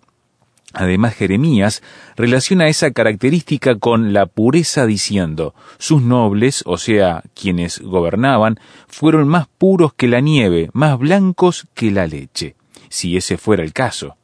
Además, 0.73 1.15
Jeremías 1.15 1.83
relaciona 2.17 2.69
esa 2.69 2.91
característica 2.91 3.79
con 3.79 4.13
la 4.13 4.27
pureza 4.27 4.85
diciendo, 4.85 5.55
sus 5.79 6.03
nobles, 6.03 6.63
o 6.67 6.77
sea, 6.77 7.23
quienes 7.35 7.81
gobernaban, 7.81 8.61
fueron 8.87 9.27
más 9.27 9.49
puros 9.59 9.95
que 9.95 10.07
la 10.07 10.21
nieve, 10.21 10.69
más 10.75 10.99
blancos 10.99 11.67
que 11.73 11.91
la 11.91 12.07
leche, 12.07 12.57
si 12.91 13.17
ese 13.17 13.39
fuera 13.39 13.65
el 13.65 13.73
caso. 13.73 14.17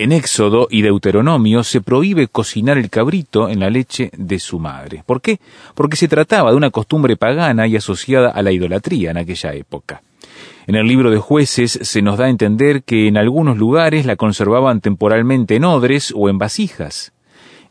En 0.00 0.12
Éxodo 0.12 0.68
y 0.70 0.82
Deuteronomio 0.82 1.64
se 1.64 1.80
prohíbe 1.80 2.28
cocinar 2.28 2.78
el 2.78 2.88
cabrito 2.88 3.48
en 3.48 3.58
la 3.58 3.68
leche 3.68 4.12
de 4.16 4.38
su 4.38 4.60
madre. 4.60 5.02
¿Por 5.04 5.20
qué? 5.20 5.40
Porque 5.74 5.96
se 5.96 6.06
trataba 6.06 6.52
de 6.52 6.56
una 6.56 6.70
costumbre 6.70 7.16
pagana 7.16 7.66
y 7.66 7.74
asociada 7.74 8.30
a 8.30 8.40
la 8.42 8.52
idolatría 8.52 9.10
en 9.10 9.16
aquella 9.16 9.54
época. 9.54 10.02
En 10.68 10.76
el 10.76 10.86
libro 10.86 11.10
de 11.10 11.18
jueces 11.18 11.80
se 11.82 12.00
nos 12.00 12.16
da 12.16 12.26
a 12.26 12.30
entender 12.30 12.84
que 12.84 13.08
en 13.08 13.16
algunos 13.16 13.56
lugares 13.56 14.06
la 14.06 14.14
conservaban 14.14 14.80
temporalmente 14.80 15.56
en 15.56 15.64
odres 15.64 16.12
o 16.14 16.28
en 16.28 16.38
vasijas. 16.38 17.12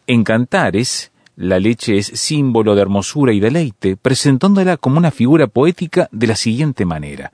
En 0.05 0.25
cantares, 0.25 1.13
la 1.37 1.59
leche 1.59 1.97
es 1.97 2.07
símbolo 2.07 2.75
de 2.75 2.81
hermosura 2.81 3.31
y 3.31 3.39
deleite, 3.39 3.95
presentándola 3.95 4.75
como 4.75 4.97
una 4.97 5.11
figura 5.11 5.47
poética 5.47 6.09
de 6.11 6.27
la 6.27 6.35
siguiente 6.35 6.83
manera 6.83 7.31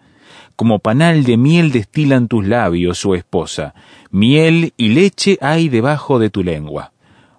como 0.55 0.79
panal 0.79 1.23
de 1.23 1.37
miel 1.37 1.71
destilan 1.71 2.27
tus 2.27 2.45
labios, 2.45 2.97
su 2.97 3.15
esposa, 3.15 3.73
miel 4.11 4.73
y 4.77 4.89
leche 4.89 5.37
hay 5.41 5.69
debajo 5.69 6.19
de 6.19 6.29
tu 6.29 6.43
lengua. 6.43 6.91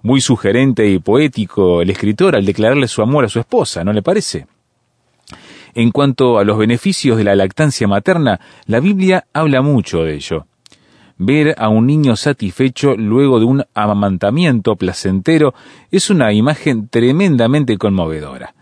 Muy 0.03 0.21
sugerente 0.21 0.89
y 0.91 0.99
poético 0.99 1.81
el 1.81 1.91
escritor 1.91 2.37
al 2.37 2.45
declararle 2.45 2.89
su 2.89 3.03
amor 3.03 3.25
a 3.25 3.29
su 3.29 3.41
esposa, 3.41 3.85
¿no 3.85 3.93
le 3.93 4.03
parece? 4.03 4.47
En 5.75 5.91
cuanto 5.91 6.39
a 6.39 6.45
los 6.45 6.59
beneficios 6.59 7.17
de 7.17 7.25
la 7.25 7.35
lactancia 7.35 7.89
materna, 7.89 8.41
la 8.67 8.81
Biblia 8.81 9.27
habla 9.33 9.63
mucho 9.63 10.05
de 10.05 10.15
ello. 10.15 10.47
Ver 11.17 11.55
a 11.59 11.69
un 11.69 11.87
niño 11.87 12.17
satisfecho 12.17 12.97
luego 12.97 13.39
de 13.39 13.47
un 13.47 13.65
amamantamiento 13.75 14.77
placentero 14.77 15.55
es 15.91 16.11
una 16.11 16.33
imagen 16.33 16.89
tremendamente 16.89 17.79
conmovedora 17.79 18.55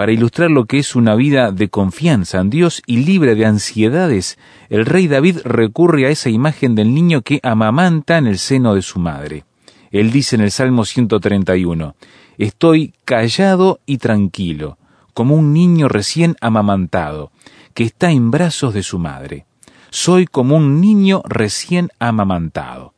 para 0.00 0.12
ilustrar 0.12 0.50
lo 0.50 0.64
que 0.64 0.78
es 0.78 0.96
una 0.96 1.14
vida 1.14 1.52
de 1.52 1.68
confianza 1.68 2.40
en 2.40 2.48
Dios 2.48 2.80
y 2.86 3.04
libre 3.04 3.34
de 3.34 3.44
ansiedades, 3.44 4.38
el 4.70 4.86
rey 4.86 5.08
David 5.08 5.40
recurre 5.44 6.06
a 6.06 6.08
esa 6.08 6.30
imagen 6.30 6.74
del 6.74 6.94
niño 6.94 7.20
que 7.20 7.38
amamanta 7.42 8.16
en 8.16 8.26
el 8.26 8.38
seno 8.38 8.74
de 8.74 8.80
su 8.80 8.98
madre. 8.98 9.44
Él 9.90 10.10
dice 10.10 10.36
en 10.36 10.40
el 10.40 10.52
Salmo 10.52 10.86
131, 10.86 11.96
Estoy 12.38 12.94
callado 13.04 13.80
y 13.84 13.98
tranquilo, 13.98 14.78
como 15.12 15.34
un 15.34 15.52
niño 15.52 15.86
recién 15.86 16.34
amamantado, 16.40 17.30
que 17.74 17.84
está 17.84 18.10
en 18.10 18.30
brazos 18.30 18.72
de 18.72 18.82
su 18.82 18.98
madre. 18.98 19.44
Soy 19.90 20.24
como 20.24 20.56
un 20.56 20.80
niño 20.80 21.20
recién 21.28 21.90
amamantado. 21.98 22.94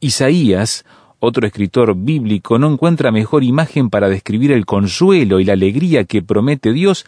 Isaías 0.00 0.84
otro 1.24 1.46
escritor 1.46 1.94
bíblico 1.94 2.58
no 2.58 2.72
encuentra 2.72 3.12
mejor 3.12 3.44
imagen 3.44 3.90
para 3.90 4.08
describir 4.08 4.50
el 4.50 4.66
consuelo 4.66 5.38
y 5.38 5.44
la 5.44 5.52
alegría 5.52 6.02
que 6.02 6.20
promete 6.20 6.72
Dios 6.72 7.06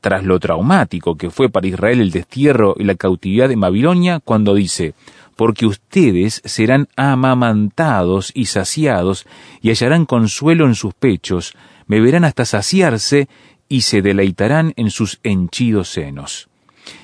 tras 0.00 0.22
lo 0.22 0.38
traumático 0.38 1.16
que 1.16 1.28
fue 1.28 1.48
para 1.48 1.66
Israel 1.66 2.00
el 2.00 2.12
destierro 2.12 2.76
y 2.78 2.84
la 2.84 2.94
cautividad 2.94 3.48
de 3.48 3.56
Babilonia, 3.56 4.20
cuando 4.20 4.54
dice, 4.54 4.94
porque 5.34 5.66
ustedes 5.66 6.40
serán 6.44 6.86
amamantados 6.94 8.30
y 8.32 8.46
saciados, 8.46 9.26
y 9.60 9.70
hallarán 9.70 10.06
consuelo 10.06 10.66
en 10.66 10.76
sus 10.76 10.94
pechos, 10.94 11.56
me 11.88 12.00
verán 12.00 12.24
hasta 12.24 12.44
saciarse, 12.44 13.28
y 13.68 13.80
se 13.80 14.02
deleitarán 14.02 14.72
en 14.76 14.90
sus 14.90 15.18
henchidos 15.24 15.88
senos. 15.88 16.48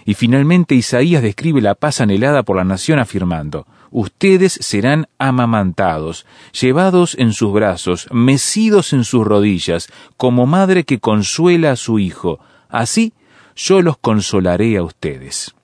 Y 0.05 0.15
finalmente 0.15 0.77
Isaías 0.77 1.23
describe 1.23 1.61
la 1.61 1.75
paz 1.75 2.01
anhelada 2.01 2.45
por 2.45 2.57
la 2.57 2.65
nación 2.65 3.01
afirmando, 3.01 3.67
ustedes 3.91 4.59
serán 4.61 5.09
amamantados, 5.19 6.27
llevados 6.59 7.17
en 7.19 7.33
sus 7.33 7.53
brazos, 7.53 8.09
mecidos 8.11 8.93
en 8.93 9.05
sus 9.05 9.27
rodillas, 9.27 9.89
como 10.17 10.47
madre 10.47 10.85
que 10.85 11.01
consuela 11.01 11.73
a 11.73 11.77
su 11.77 11.99
hijo. 11.99 12.41
Así 12.69 13.13
yo 13.55 13.83
los 13.83 13.97
consolaré 13.97 14.77
a 14.77 14.83
ustedes. 14.83 15.55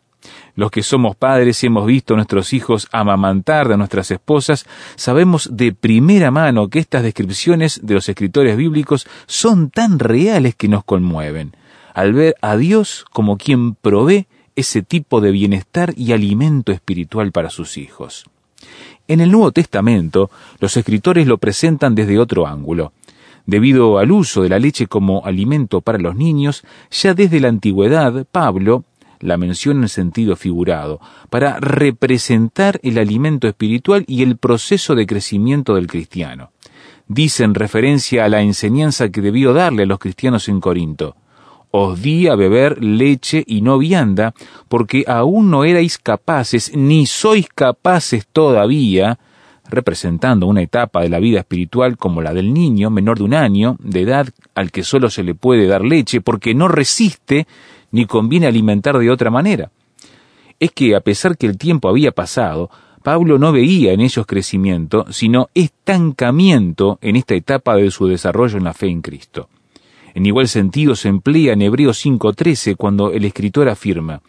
Los 0.54 0.70
que 0.70 0.82
somos 0.82 1.16
padres 1.16 1.62
y 1.62 1.66
hemos 1.66 1.86
visto 1.86 2.14
a 2.14 2.16
nuestros 2.16 2.52
hijos 2.52 2.88
amamantar 2.92 3.68
de 3.68 3.76
nuestras 3.76 4.10
esposas, 4.10 4.66
sabemos 4.96 5.48
de 5.52 5.72
primera 5.72 6.30
mano 6.30 6.68
que 6.68 6.78
estas 6.78 7.02
descripciones 7.02 7.80
de 7.82 7.94
los 7.94 8.08
escritores 8.08 8.56
bíblicos 8.56 9.06
son 9.26 9.70
tan 9.70 9.98
reales 9.98 10.54
que 10.54 10.68
nos 10.68 10.84
conmueven, 10.84 11.56
al 11.94 12.12
ver 12.12 12.34
a 12.42 12.56
Dios 12.56 13.06
como 13.12 13.38
quien 13.38 13.74
provee 13.74 14.26
ese 14.56 14.82
tipo 14.82 15.20
de 15.20 15.30
bienestar 15.30 15.94
y 15.96 16.12
alimento 16.12 16.72
espiritual 16.72 17.32
para 17.32 17.50
sus 17.50 17.78
hijos. 17.78 18.24
En 19.08 19.20
el 19.20 19.30
Nuevo 19.30 19.52
Testamento, 19.52 20.30
los 20.60 20.76
escritores 20.76 21.26
lo 21.26 21.38
presentan 21.38 21.94
desde 21.94 22.18
otro 22.18 22.46
ángulo. 22.46 22.92
Debido 23.44 23.98
al 23.98 24.12
uso 24.12 24.42
de 24.42 24.48
la 24.48 24.58
leche 24.58 24.86
como 24.86 25.26
alimento 25.26 25.80
para 25.80 25.98
los 25.98 26.14
niños, 26.14 26.62
ya 26.90 27.12
desde 27.12 27.40
la 27.40 27.48
antigüedad 27.48 28.24
Pablo 28.30 28.84
la 29.22 29.36
menciona 29.36 29.82
en 29.82 29.88
sentido 29.88 30.36
figurado, 30.36 31.00
para 31.30 31.58
representar 31.60 32.80
el 32.82 32.98
alimento 32.98 33.48
espiritual 33.48 34.04
y 34.08 34.22
el 34.22 34.36
proceso 34.36 34.94
de 34.94 35.06
crecimiento 35.06 35.76
del 35.76 35.86
cristiano. 35.86 36.50
Dice 37.06 37.44
en 37.44 37.54
referencia 37.54 38.24
a 38.24 38.28
la 38.28 38.42
enseñanza 38.42 39.10
que 39.10 39.20
debió 39.20 39.52
darle 39.52 39.84
a 39.84 39.86
los 39.86 39.98
cristianos 39.98 40.48
en 40.48 40.60
Corinto, 40.60 41.16
os 41.72 42.00
di 42.00 42.28
a 42.28 42.36
beber 42.36 42.84
leche 42.84 43.42
y 43.46 43.62
no 43.62 43.78
vianda, 43.78 44.34
porque 44.68 45.04
aún 45.08 45.50
no 45.50 45.64
erais 45.64 45.98
capaces, 45.98 46.70
ni 46.76 47.06
sois 47.06 47.48
capaces 47.48 48.26
todavía, 48.30 49.18
representando 49.70 50.46
una 50.46 50.60
etapa 50.60 51.00
de 51.00 51.08
la 51.08 51.18
vida 51.18 51.40
espiritual 51.40 51.96
como 51.96 52.20
la 52.20 52.34
del 52.34 52.52
niño 52.52 52.90
menor 52.90 53.18
de 53.18 53.24
un 53.24 53.34
año 53.34 53.76
de 53.80 54.02
edad 54.02 54.28
al 54.54 54.70
que 54.70 54.84
solo 54.84 55.08
se 55.08 55.22
le 55.22 55.34
puede 55.34 55.66
dar 55.66 55.82
leche 55.82 56.20
porque 56.20 56.54
no 56.54 56.68
resiste 56.68 57.46
ni 57.90 58.04
conviene 58.04 58.46
alimentar 58.46 58.98
de 58.98 59.10
otra 59.10 59.30
manera. 59.30 59.70
Es 60.60 60.72
que 60.72 60.94
a 60.94 61.00
pesar 61.00 61.38
que 61.38 61.46
el 61.46 61.56
tiempo 61.56 61.88
había 61.88 62.12
pasado, 62.12 62.70
Pablo 63.02 63.38
no 63.38 63.50
veía 63.50 63.92
en 63.92 64.00
ellos 64.00 64.26
crecimiento, 64.26 65.06
sino 65.10 65.48
estancamiento 65.54 66.98
en 67.00 67.16
esta 67.16 67.34
etapa 67.34 67.74
de 67.76 67.90
su 67.90 68.06
desarrollo 68.06 68.58
en 68.58 68.64
la 68.64 68.74
fe 68.74 68.88
en 68.88 69.00
Cristo. 69.00 69.48
En 70.14 70.26
igual 70.26 70.48
sentido 70.48 70.94
se 70.96 71.08
emplea 71.08 71.54
en 71.54 71.62
Hebreos 71.62 72.04
5.13 72.04 72.76
cuando 72.76 73.12
el 73.12 73.24
escritor 73.24 73.68
afirma, 73.68 74.20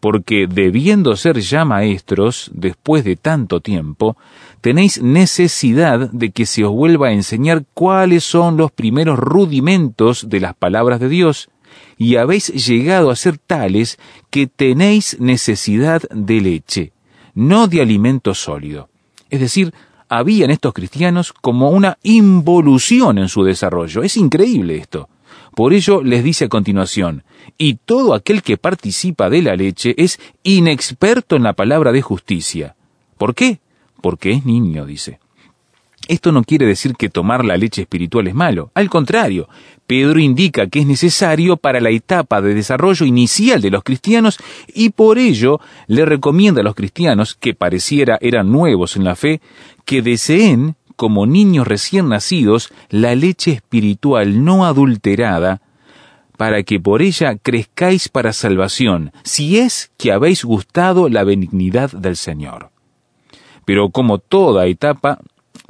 porque 0.00 0.46
debiendo 0.46 1.14
ser 1.16 1.40
ya 1.40 1.64
maestros, 1.64 2.50
después 2.54 3.04
de 3.04 3.16
tanto 3.16 3.60
tiempo, 3.60 4.16
tenéis 4.60 5.02
necesidad 5.02 6.10
de 6.10 6.30
que 6.30 6.46
se 6.46 6.64
os 6.64 6.72
vuelva 6.72 7.08
a 7.08 7.12
enseñar 7.12 7.64
cuáles 7.74 8.24
son 8.24 8.56
los 8.56 8.72
primeros 8.72 9.18
rudimentos 9.18 10.28
de 10.28 10.40
las 10.40 10.54
palabras 10.54 11.00
de 11.00 11.08
Dios, 11.08 11.48
y 11.96 12.16
habéis 12.16 12.48
llegado 12.48 13.10
a 13.10 13.16
ser 13.16 13.38
tales 13.38 13.98
que 14.30 14.46
tenéis 14.46 15.18
necesidad 15.20 16.02
de 16.10 16.40
leche, 16.40 16.92
no 17.34 17.68
de 17.68 17.80
alimento 17.80 18.34
sólido. 18.34 18.88
Es 19.28 19.40
decir, 19.40 19.72
había 20.08 20.44
en 20.44 20.50
estos 20.50 20.72
cristianos 20.72 21.32
como 21.32 21.70
una 21.70 21.98
involución 22.02 23.18
en 23.18 23.28
su 23.28 23.44
desarrollo. 23.44 24.02
Es 24.02 24.16
increíble 24.16 24.76
esto. 24.76 25.08
Por 25.54 25.72
ello 25.72 26.02
les 26.02 26.22
dice 26.22 26.46
a 26.46 26.48
continuación, 26.48 27.24
y 27.58 27.74
todo 27.74 28.14
aquel 28.14 28.42
que 28.42 28.56
participa 28.56 29.30
de 29.30 29.42
la 29.42 29.56
leche 29.56 29.94
es 29.96 30.20
inexperto 30.42 31.36
en 31.36 31.42
la 31.42 31.54
palabra 31.54 31.92
de 31.92 32.02
justicia. 32.02 32.76
¿Por 33.18 33.34
qué? 33.34 33.60
Porque 34.00 34.30
es 34.32 34.46
niño, 34.46 34.86
dice. 34.86 35.18
Esto 36.08 36.32
no 36.32 36.42
quiere 36.42 36.66
decir 36.66 36.94
que 36.96 37.08
tomar 37.08 37.44
la 37.44 37.56
leche 37.56 37.82
espiritual 37.82 38.26
es 38.26 38.34
malo. 38.34 38.70
Al 38.74 38.88
contrario, 38.88 39.48
Pedro 39.86 40.18
indica 40.18 40.66
que 40.66 40.80
es 40.80 40.86
necesario 40.86 41.56
para 41.56 41.80
la 41.80 41.90
etapa 41.90 42.40
de 42.40 42.54
desarrollo 42.54 43.04
inicial 43.06 43.60
de 43.60 43.70
los 43.70 43.84
cristianos 43.84 44.38
y 44.74 44.90
por 44.90 45.18
ello 45.18 45.60
le 45.86 46.04
recomienda 46.04 46.62
a 46.62 46.64
los 46.64 46.74
cristianos, 46.74 47.34
que 47.34 47.54
pareciera 47.54 48.18
eran 48.20 48.50
nuevos 48.50 48.96
en 48.96 49.04
la 49.04 49.14
fe, 49.14 49.40
que 49.84 50.02
deseen 50.02 50.74
como 51.00 51.24
niños 51.24 51.66
recién 51.66 52.10
nacidos 52.10 52.70
la 52.90 53.14
leche 53.14 53.52
espiritual 53.52 54.44
no 54.44 54.66
adulterada, 54.66 55.62
para 56.36 56.62
que 56.62 56.78
por 56.78 57.00
ella 57.00 57.38
crezcáis 57.38 58.10
para 58.10 58.34
salvación, 58.34 59.10
si 59.22 59.60
es 59.60 59.92
que 59.96 60.12
habéis 60.12 60.44
gustado 60.44 61.08
la 61.08 61.24
benignidad 61.24 61.90
del 61.92 62.16
Señor. 62.16 62.68
Pero 63.64 63.88
como 63.88 64.18
toda 64.18 64.66
etapa, 64.66 65.20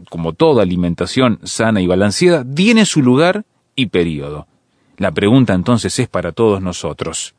como 0.09 0.33
toda 0.33 0.64
alimentación 0.64 1.38
sana 1.45 1.81
y 1.81 1.87
balanceada, 1.87 2.45
tiene 2.45 2.85
su 2.85 3.01
lugar 3.01 3.45
y 3.77 3.87
periodo. 3.87 4.49
La 4.97 5.12
pregunta 5.12 5.55
entonces 5.55 5.97
es 6.01 6.09
para 6.09 6.33
todos 6.33 6.61
nosotros. 6.61 7.37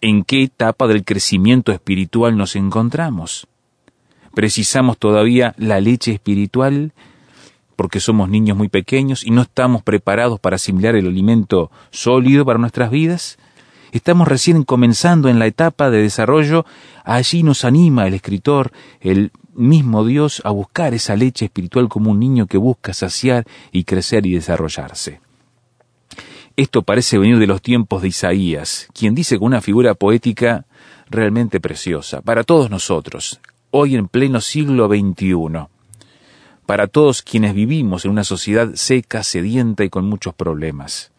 ¿En 0.00 0.24
qué 0.24 0.44
etapa 0.44 0.86
del 0.86 1.04
crecimiento 1.04 1.70
espiritual 1.70 2.38
nos 2.38 2.56
encontramos? 2.56 3.46
¿Precisamos 4.32 4.96
todavía 4.96 5.54
la 5.58 5.80
leche 5.80 6.12
espiritual 6.12 6.94
porque 7.80 7.98
somos 7.98 8.28
niños 8.28 8.58
muy 8.58 8.68
pequeños 8.68 9.24
y 9.24 9.30
no 9.30 9.40
estamos 9.40 9.82
preparados 9.82 10.38
para 10.38 10.56
asimilar 10.56 10.96
el 10.96 11.06
alimento 11.06 11.70
sólido 11.90 12.44
para 12.44 12.58
nuestras 12.58 12.90
vidas? 12.90 13.38
Estamos 13.90 14.28
recién 14.28 14.64
comenzando 14.64 15.30
en 15.30 15.38
la 15.38 15.46
etapa 15.46 15.88
de 15.88 16.02
desarrollo. 16.02 16.66
Allí 17.04 17.42
nos 17.42 17.64
anima 17.64 18.06
el 18.06 18.12
escritor, 18.12 18.70
el 19.00 19.32
mismo 19.54 20.04
Dios, 20.04 20.42
a 20.44 20.50
buscar 20.50 20.92
esa 20.92 21.16
leche 21.16 21.46
espiritual 21.46 21.88
como 21.88 22.10
un 22.10 22.20
niño 22.20 22.46
que 22.46 22.58
busca 22.58 22.92
saciar 22.92 23.46
y 23.72 23.84
crecer 23.84 24.26
y 24.26 24.34
desarrollarse. 24.34 25.22
Esto 26.56 26.82
parece 26.82 27.16
venir 27.16 27.38
de 27.38 27.46
los 27.46 27.62
tiempos 27.62 28.02
de 28.02 28.08
Isaías, 28.08 28.88
quien 28.92 29.14
dice 29.14 29.38
con 29.38 29.46
una 29.46 29.62
figura 29.62 29.94
poética 29.94 30.66
realmente 31.08 31.60
preciosa, 31.60 32.20
para 32.20 32.44
todos 32.44 32.68
nosotros, 32.68 33.40
hoy 33.70 33.96
en 33.96 34.06
pleno 34.06 34.42
siglo 34.42 34.86
XXI 34.86 35.70
para 36.70 36.86
todos 36.86 37.22
quienes 37.22 37.52
vivimos 37.52 38.04
en 38.04 38.12
una 38.12 38.22
sociedad 38.22 38.70
seca, 38.74 39.24
sedienta 39.24 39.82
y 39.82 39.88
con 39.88 40.08
muchos 40.08 40.34
problemas. 40.34 41.10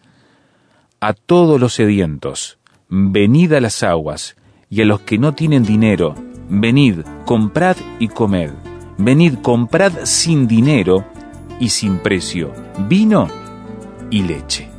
A 1.02 1.12
todos 1.12 1.60
los 1.60 1.74
sedientos, 1.74 2.58
venid 2.88 3.52
a 3.52 3.60
las 3.60 3.84
aguas, 3.84 4.38
y 4.70 4.82
a 4.82 4.86
los 4.86 5.02
que 5.02 5.18
no 5.18 5.34
tienen 5.34 5.66
dinero, 5.66 6.16
venid, 6.48 7.00
comprad 7.26 7.76
y 8.00 8.08
comed. 8.08 8.52
Venid, 8.98 9.40
comprad 9.42 9.92
sin 10.06 10.48
dinero 10.48 11.04
y 11.60 11.68
sin 11.68 11.98
precio, 11.98 12.54
vino 12.88 13.28
y 14.10 14.24
leche. 14.24 14.70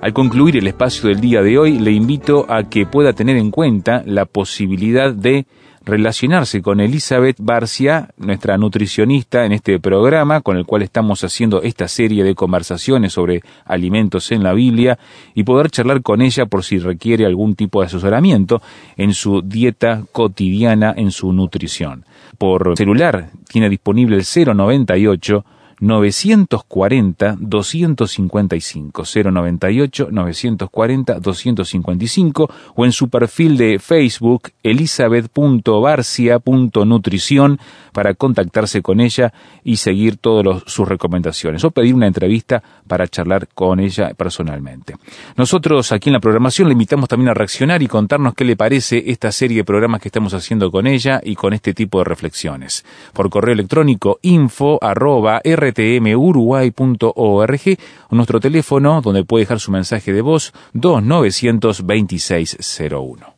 Al 0.00 0.12
concluir 0.12 0.56
el 0.56 0.66
espacio 0.66 1.10
del 1.10 1.20
día 1.20 1.42
de 1.42 1.58
hoy, 1.58 1.78
le 1.78 1.92
invito 1.92 2.44
a 2.48 2.68
que 2.68 2.86
pueda 2.86 3.12
tener 3.12 3.36
en 3.36 3.52
cuenta 3.52 4.02
la 4.04 4.24
posibilidad 4.24 5.14
de 5.14 5.46
relacionarse 5.86 6.60
con 6.62 6.80
Elizabeth 6.80 7.36
Barcia, 7.38 8.10
nuestra 8.18 8.58
nutricionista 8.58 9.46
en 9.46 9.52
este 9.52 9.78
programa, 9.78 10.40
con 10.40 10.56
el 10.56 10.66
cual 10.66 10.82
estamos 10.82 11.22
haciendo 11.22 11.62
esta 11.62 11.86
serie 11.86 12.24
de 12.24 12.34
conversaciones 12.34 13.12
sobre 13.12 13.42
alimentos 13.64 14.32
en 14.32 14.42
la 14.42 14.52
Biblia, 14.52 14.98
y 15.32 15.44
poder 15.44 15.70
charlar 15.70 16.02
con 16.02 16.22
ella 16.22 16.46
por 16.46 16.64
si 16.64 16.78
requiere 16.78 17.24
algún 17.24 17.54
tipo 17.54 17.80
de 17.80 17.86
asesoramiento 17.86 18.60
en 18.96 19.14
su 19.14 19.42
dieta 19.42 20.02
cotidiana, 20.10 20.92
en 20.96 21.12
su 21.12 21.32
nutrición. 21.32 22.04
Por 22.36 22.76
celular 22.76 23.30
tiene 23.48 23.70
disponible 23.70 24.16
el 24.16 24.24
098 24.56 25.44
940 25.80 27.36
255 27.38 29.02
098 29.02 30.08
940 30.10 31.20
255 31.20 32.50
o 32.74 32.84
en 32.84 32.92
su 32.92 33.08
perfil 33.08 33.56
de 33.56 33.78
Facebook 33.78 34.50
elizabeth.barcia.nutrición 34.62 37.58
para 37.92 38.12
contactarse 38.14 38.82
con 38.82 39.00
ella 39.00 39.32
y 39.64 39.76
seguir 39.76 40.18
todas 40.18 40.62
sus 40.66 40.86
recomendaciones 40.88 41.64
o 41.64 41.70
pedir 41.70 41.94
una 41.94 42.06
entrevista 42.06 42.62
para 42.86 43.08
charlar 43.08 43.48
con 43.48 43.80
ella 43.80 44.12
personalmente. 44.14 44.96
Nosotros 45.36 45.92
aquí 45.92 46.10
en 46.10 46.14
la 46.14 46.20
programación 46.20 46.68
le 46.68 46.72
invitamos 46.72 47.08
también 47.08 47.30
a 47.30 47.34
reaccionar 47.34 47.82
y 47.82 47.88
contarnos 47.88 48.34
qué 48.34 48.44
le 48.44 48.56
parece 48.56 49.04
esta 49.06 49.32
serie 49.32 49.58
de 49.58 49.64
programas 49.64 50.00
que 50.00 50.08
estamos 50.08 50.34
haciendo 50.34 50.70
con 50.70 50.86
ella 50.86 51.20
y 51.24 51.36
con 51.36 51.52
este 51.52 51.74
tipo 51.74 51.98
de 51.98 52.04
reflexiones. 52.04 52.84
Por 53.12 53.30
correo 53.30 53.54
electrónico 53.54 54.18
info 54.22 54.78
arroba 54.82 55.40
rtmuruguay.org 55.70 57.78
o 58.08 58.14
nuestro 58.14 58.40
teléfono 58.40 59.00
donde 59.00 59.24
puede 59.24 59.44
dejar 59.44 59.60
su 59.60 59.70
mensaje 59.70 60.12
de 60.12 60.22
voz 60.22 60.52
292601. 60.74 63.36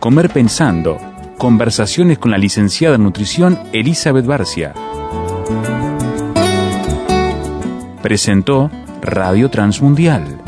Comer 0.00 0.30
pensando. 0.30 0.98
Conversaciones 1.38 2.18
con 2.18 2.30
la 2.30 2.38
licenciada 2.38 2.94
en 2.96 3.04
nutrición 3.04 3.58
Elizabeth 3.72 4.26
Barcia. 4.26 4.74
Presentó 8.02 8.70
Radio 9.02 9.50
Transmundial 9.50 10.47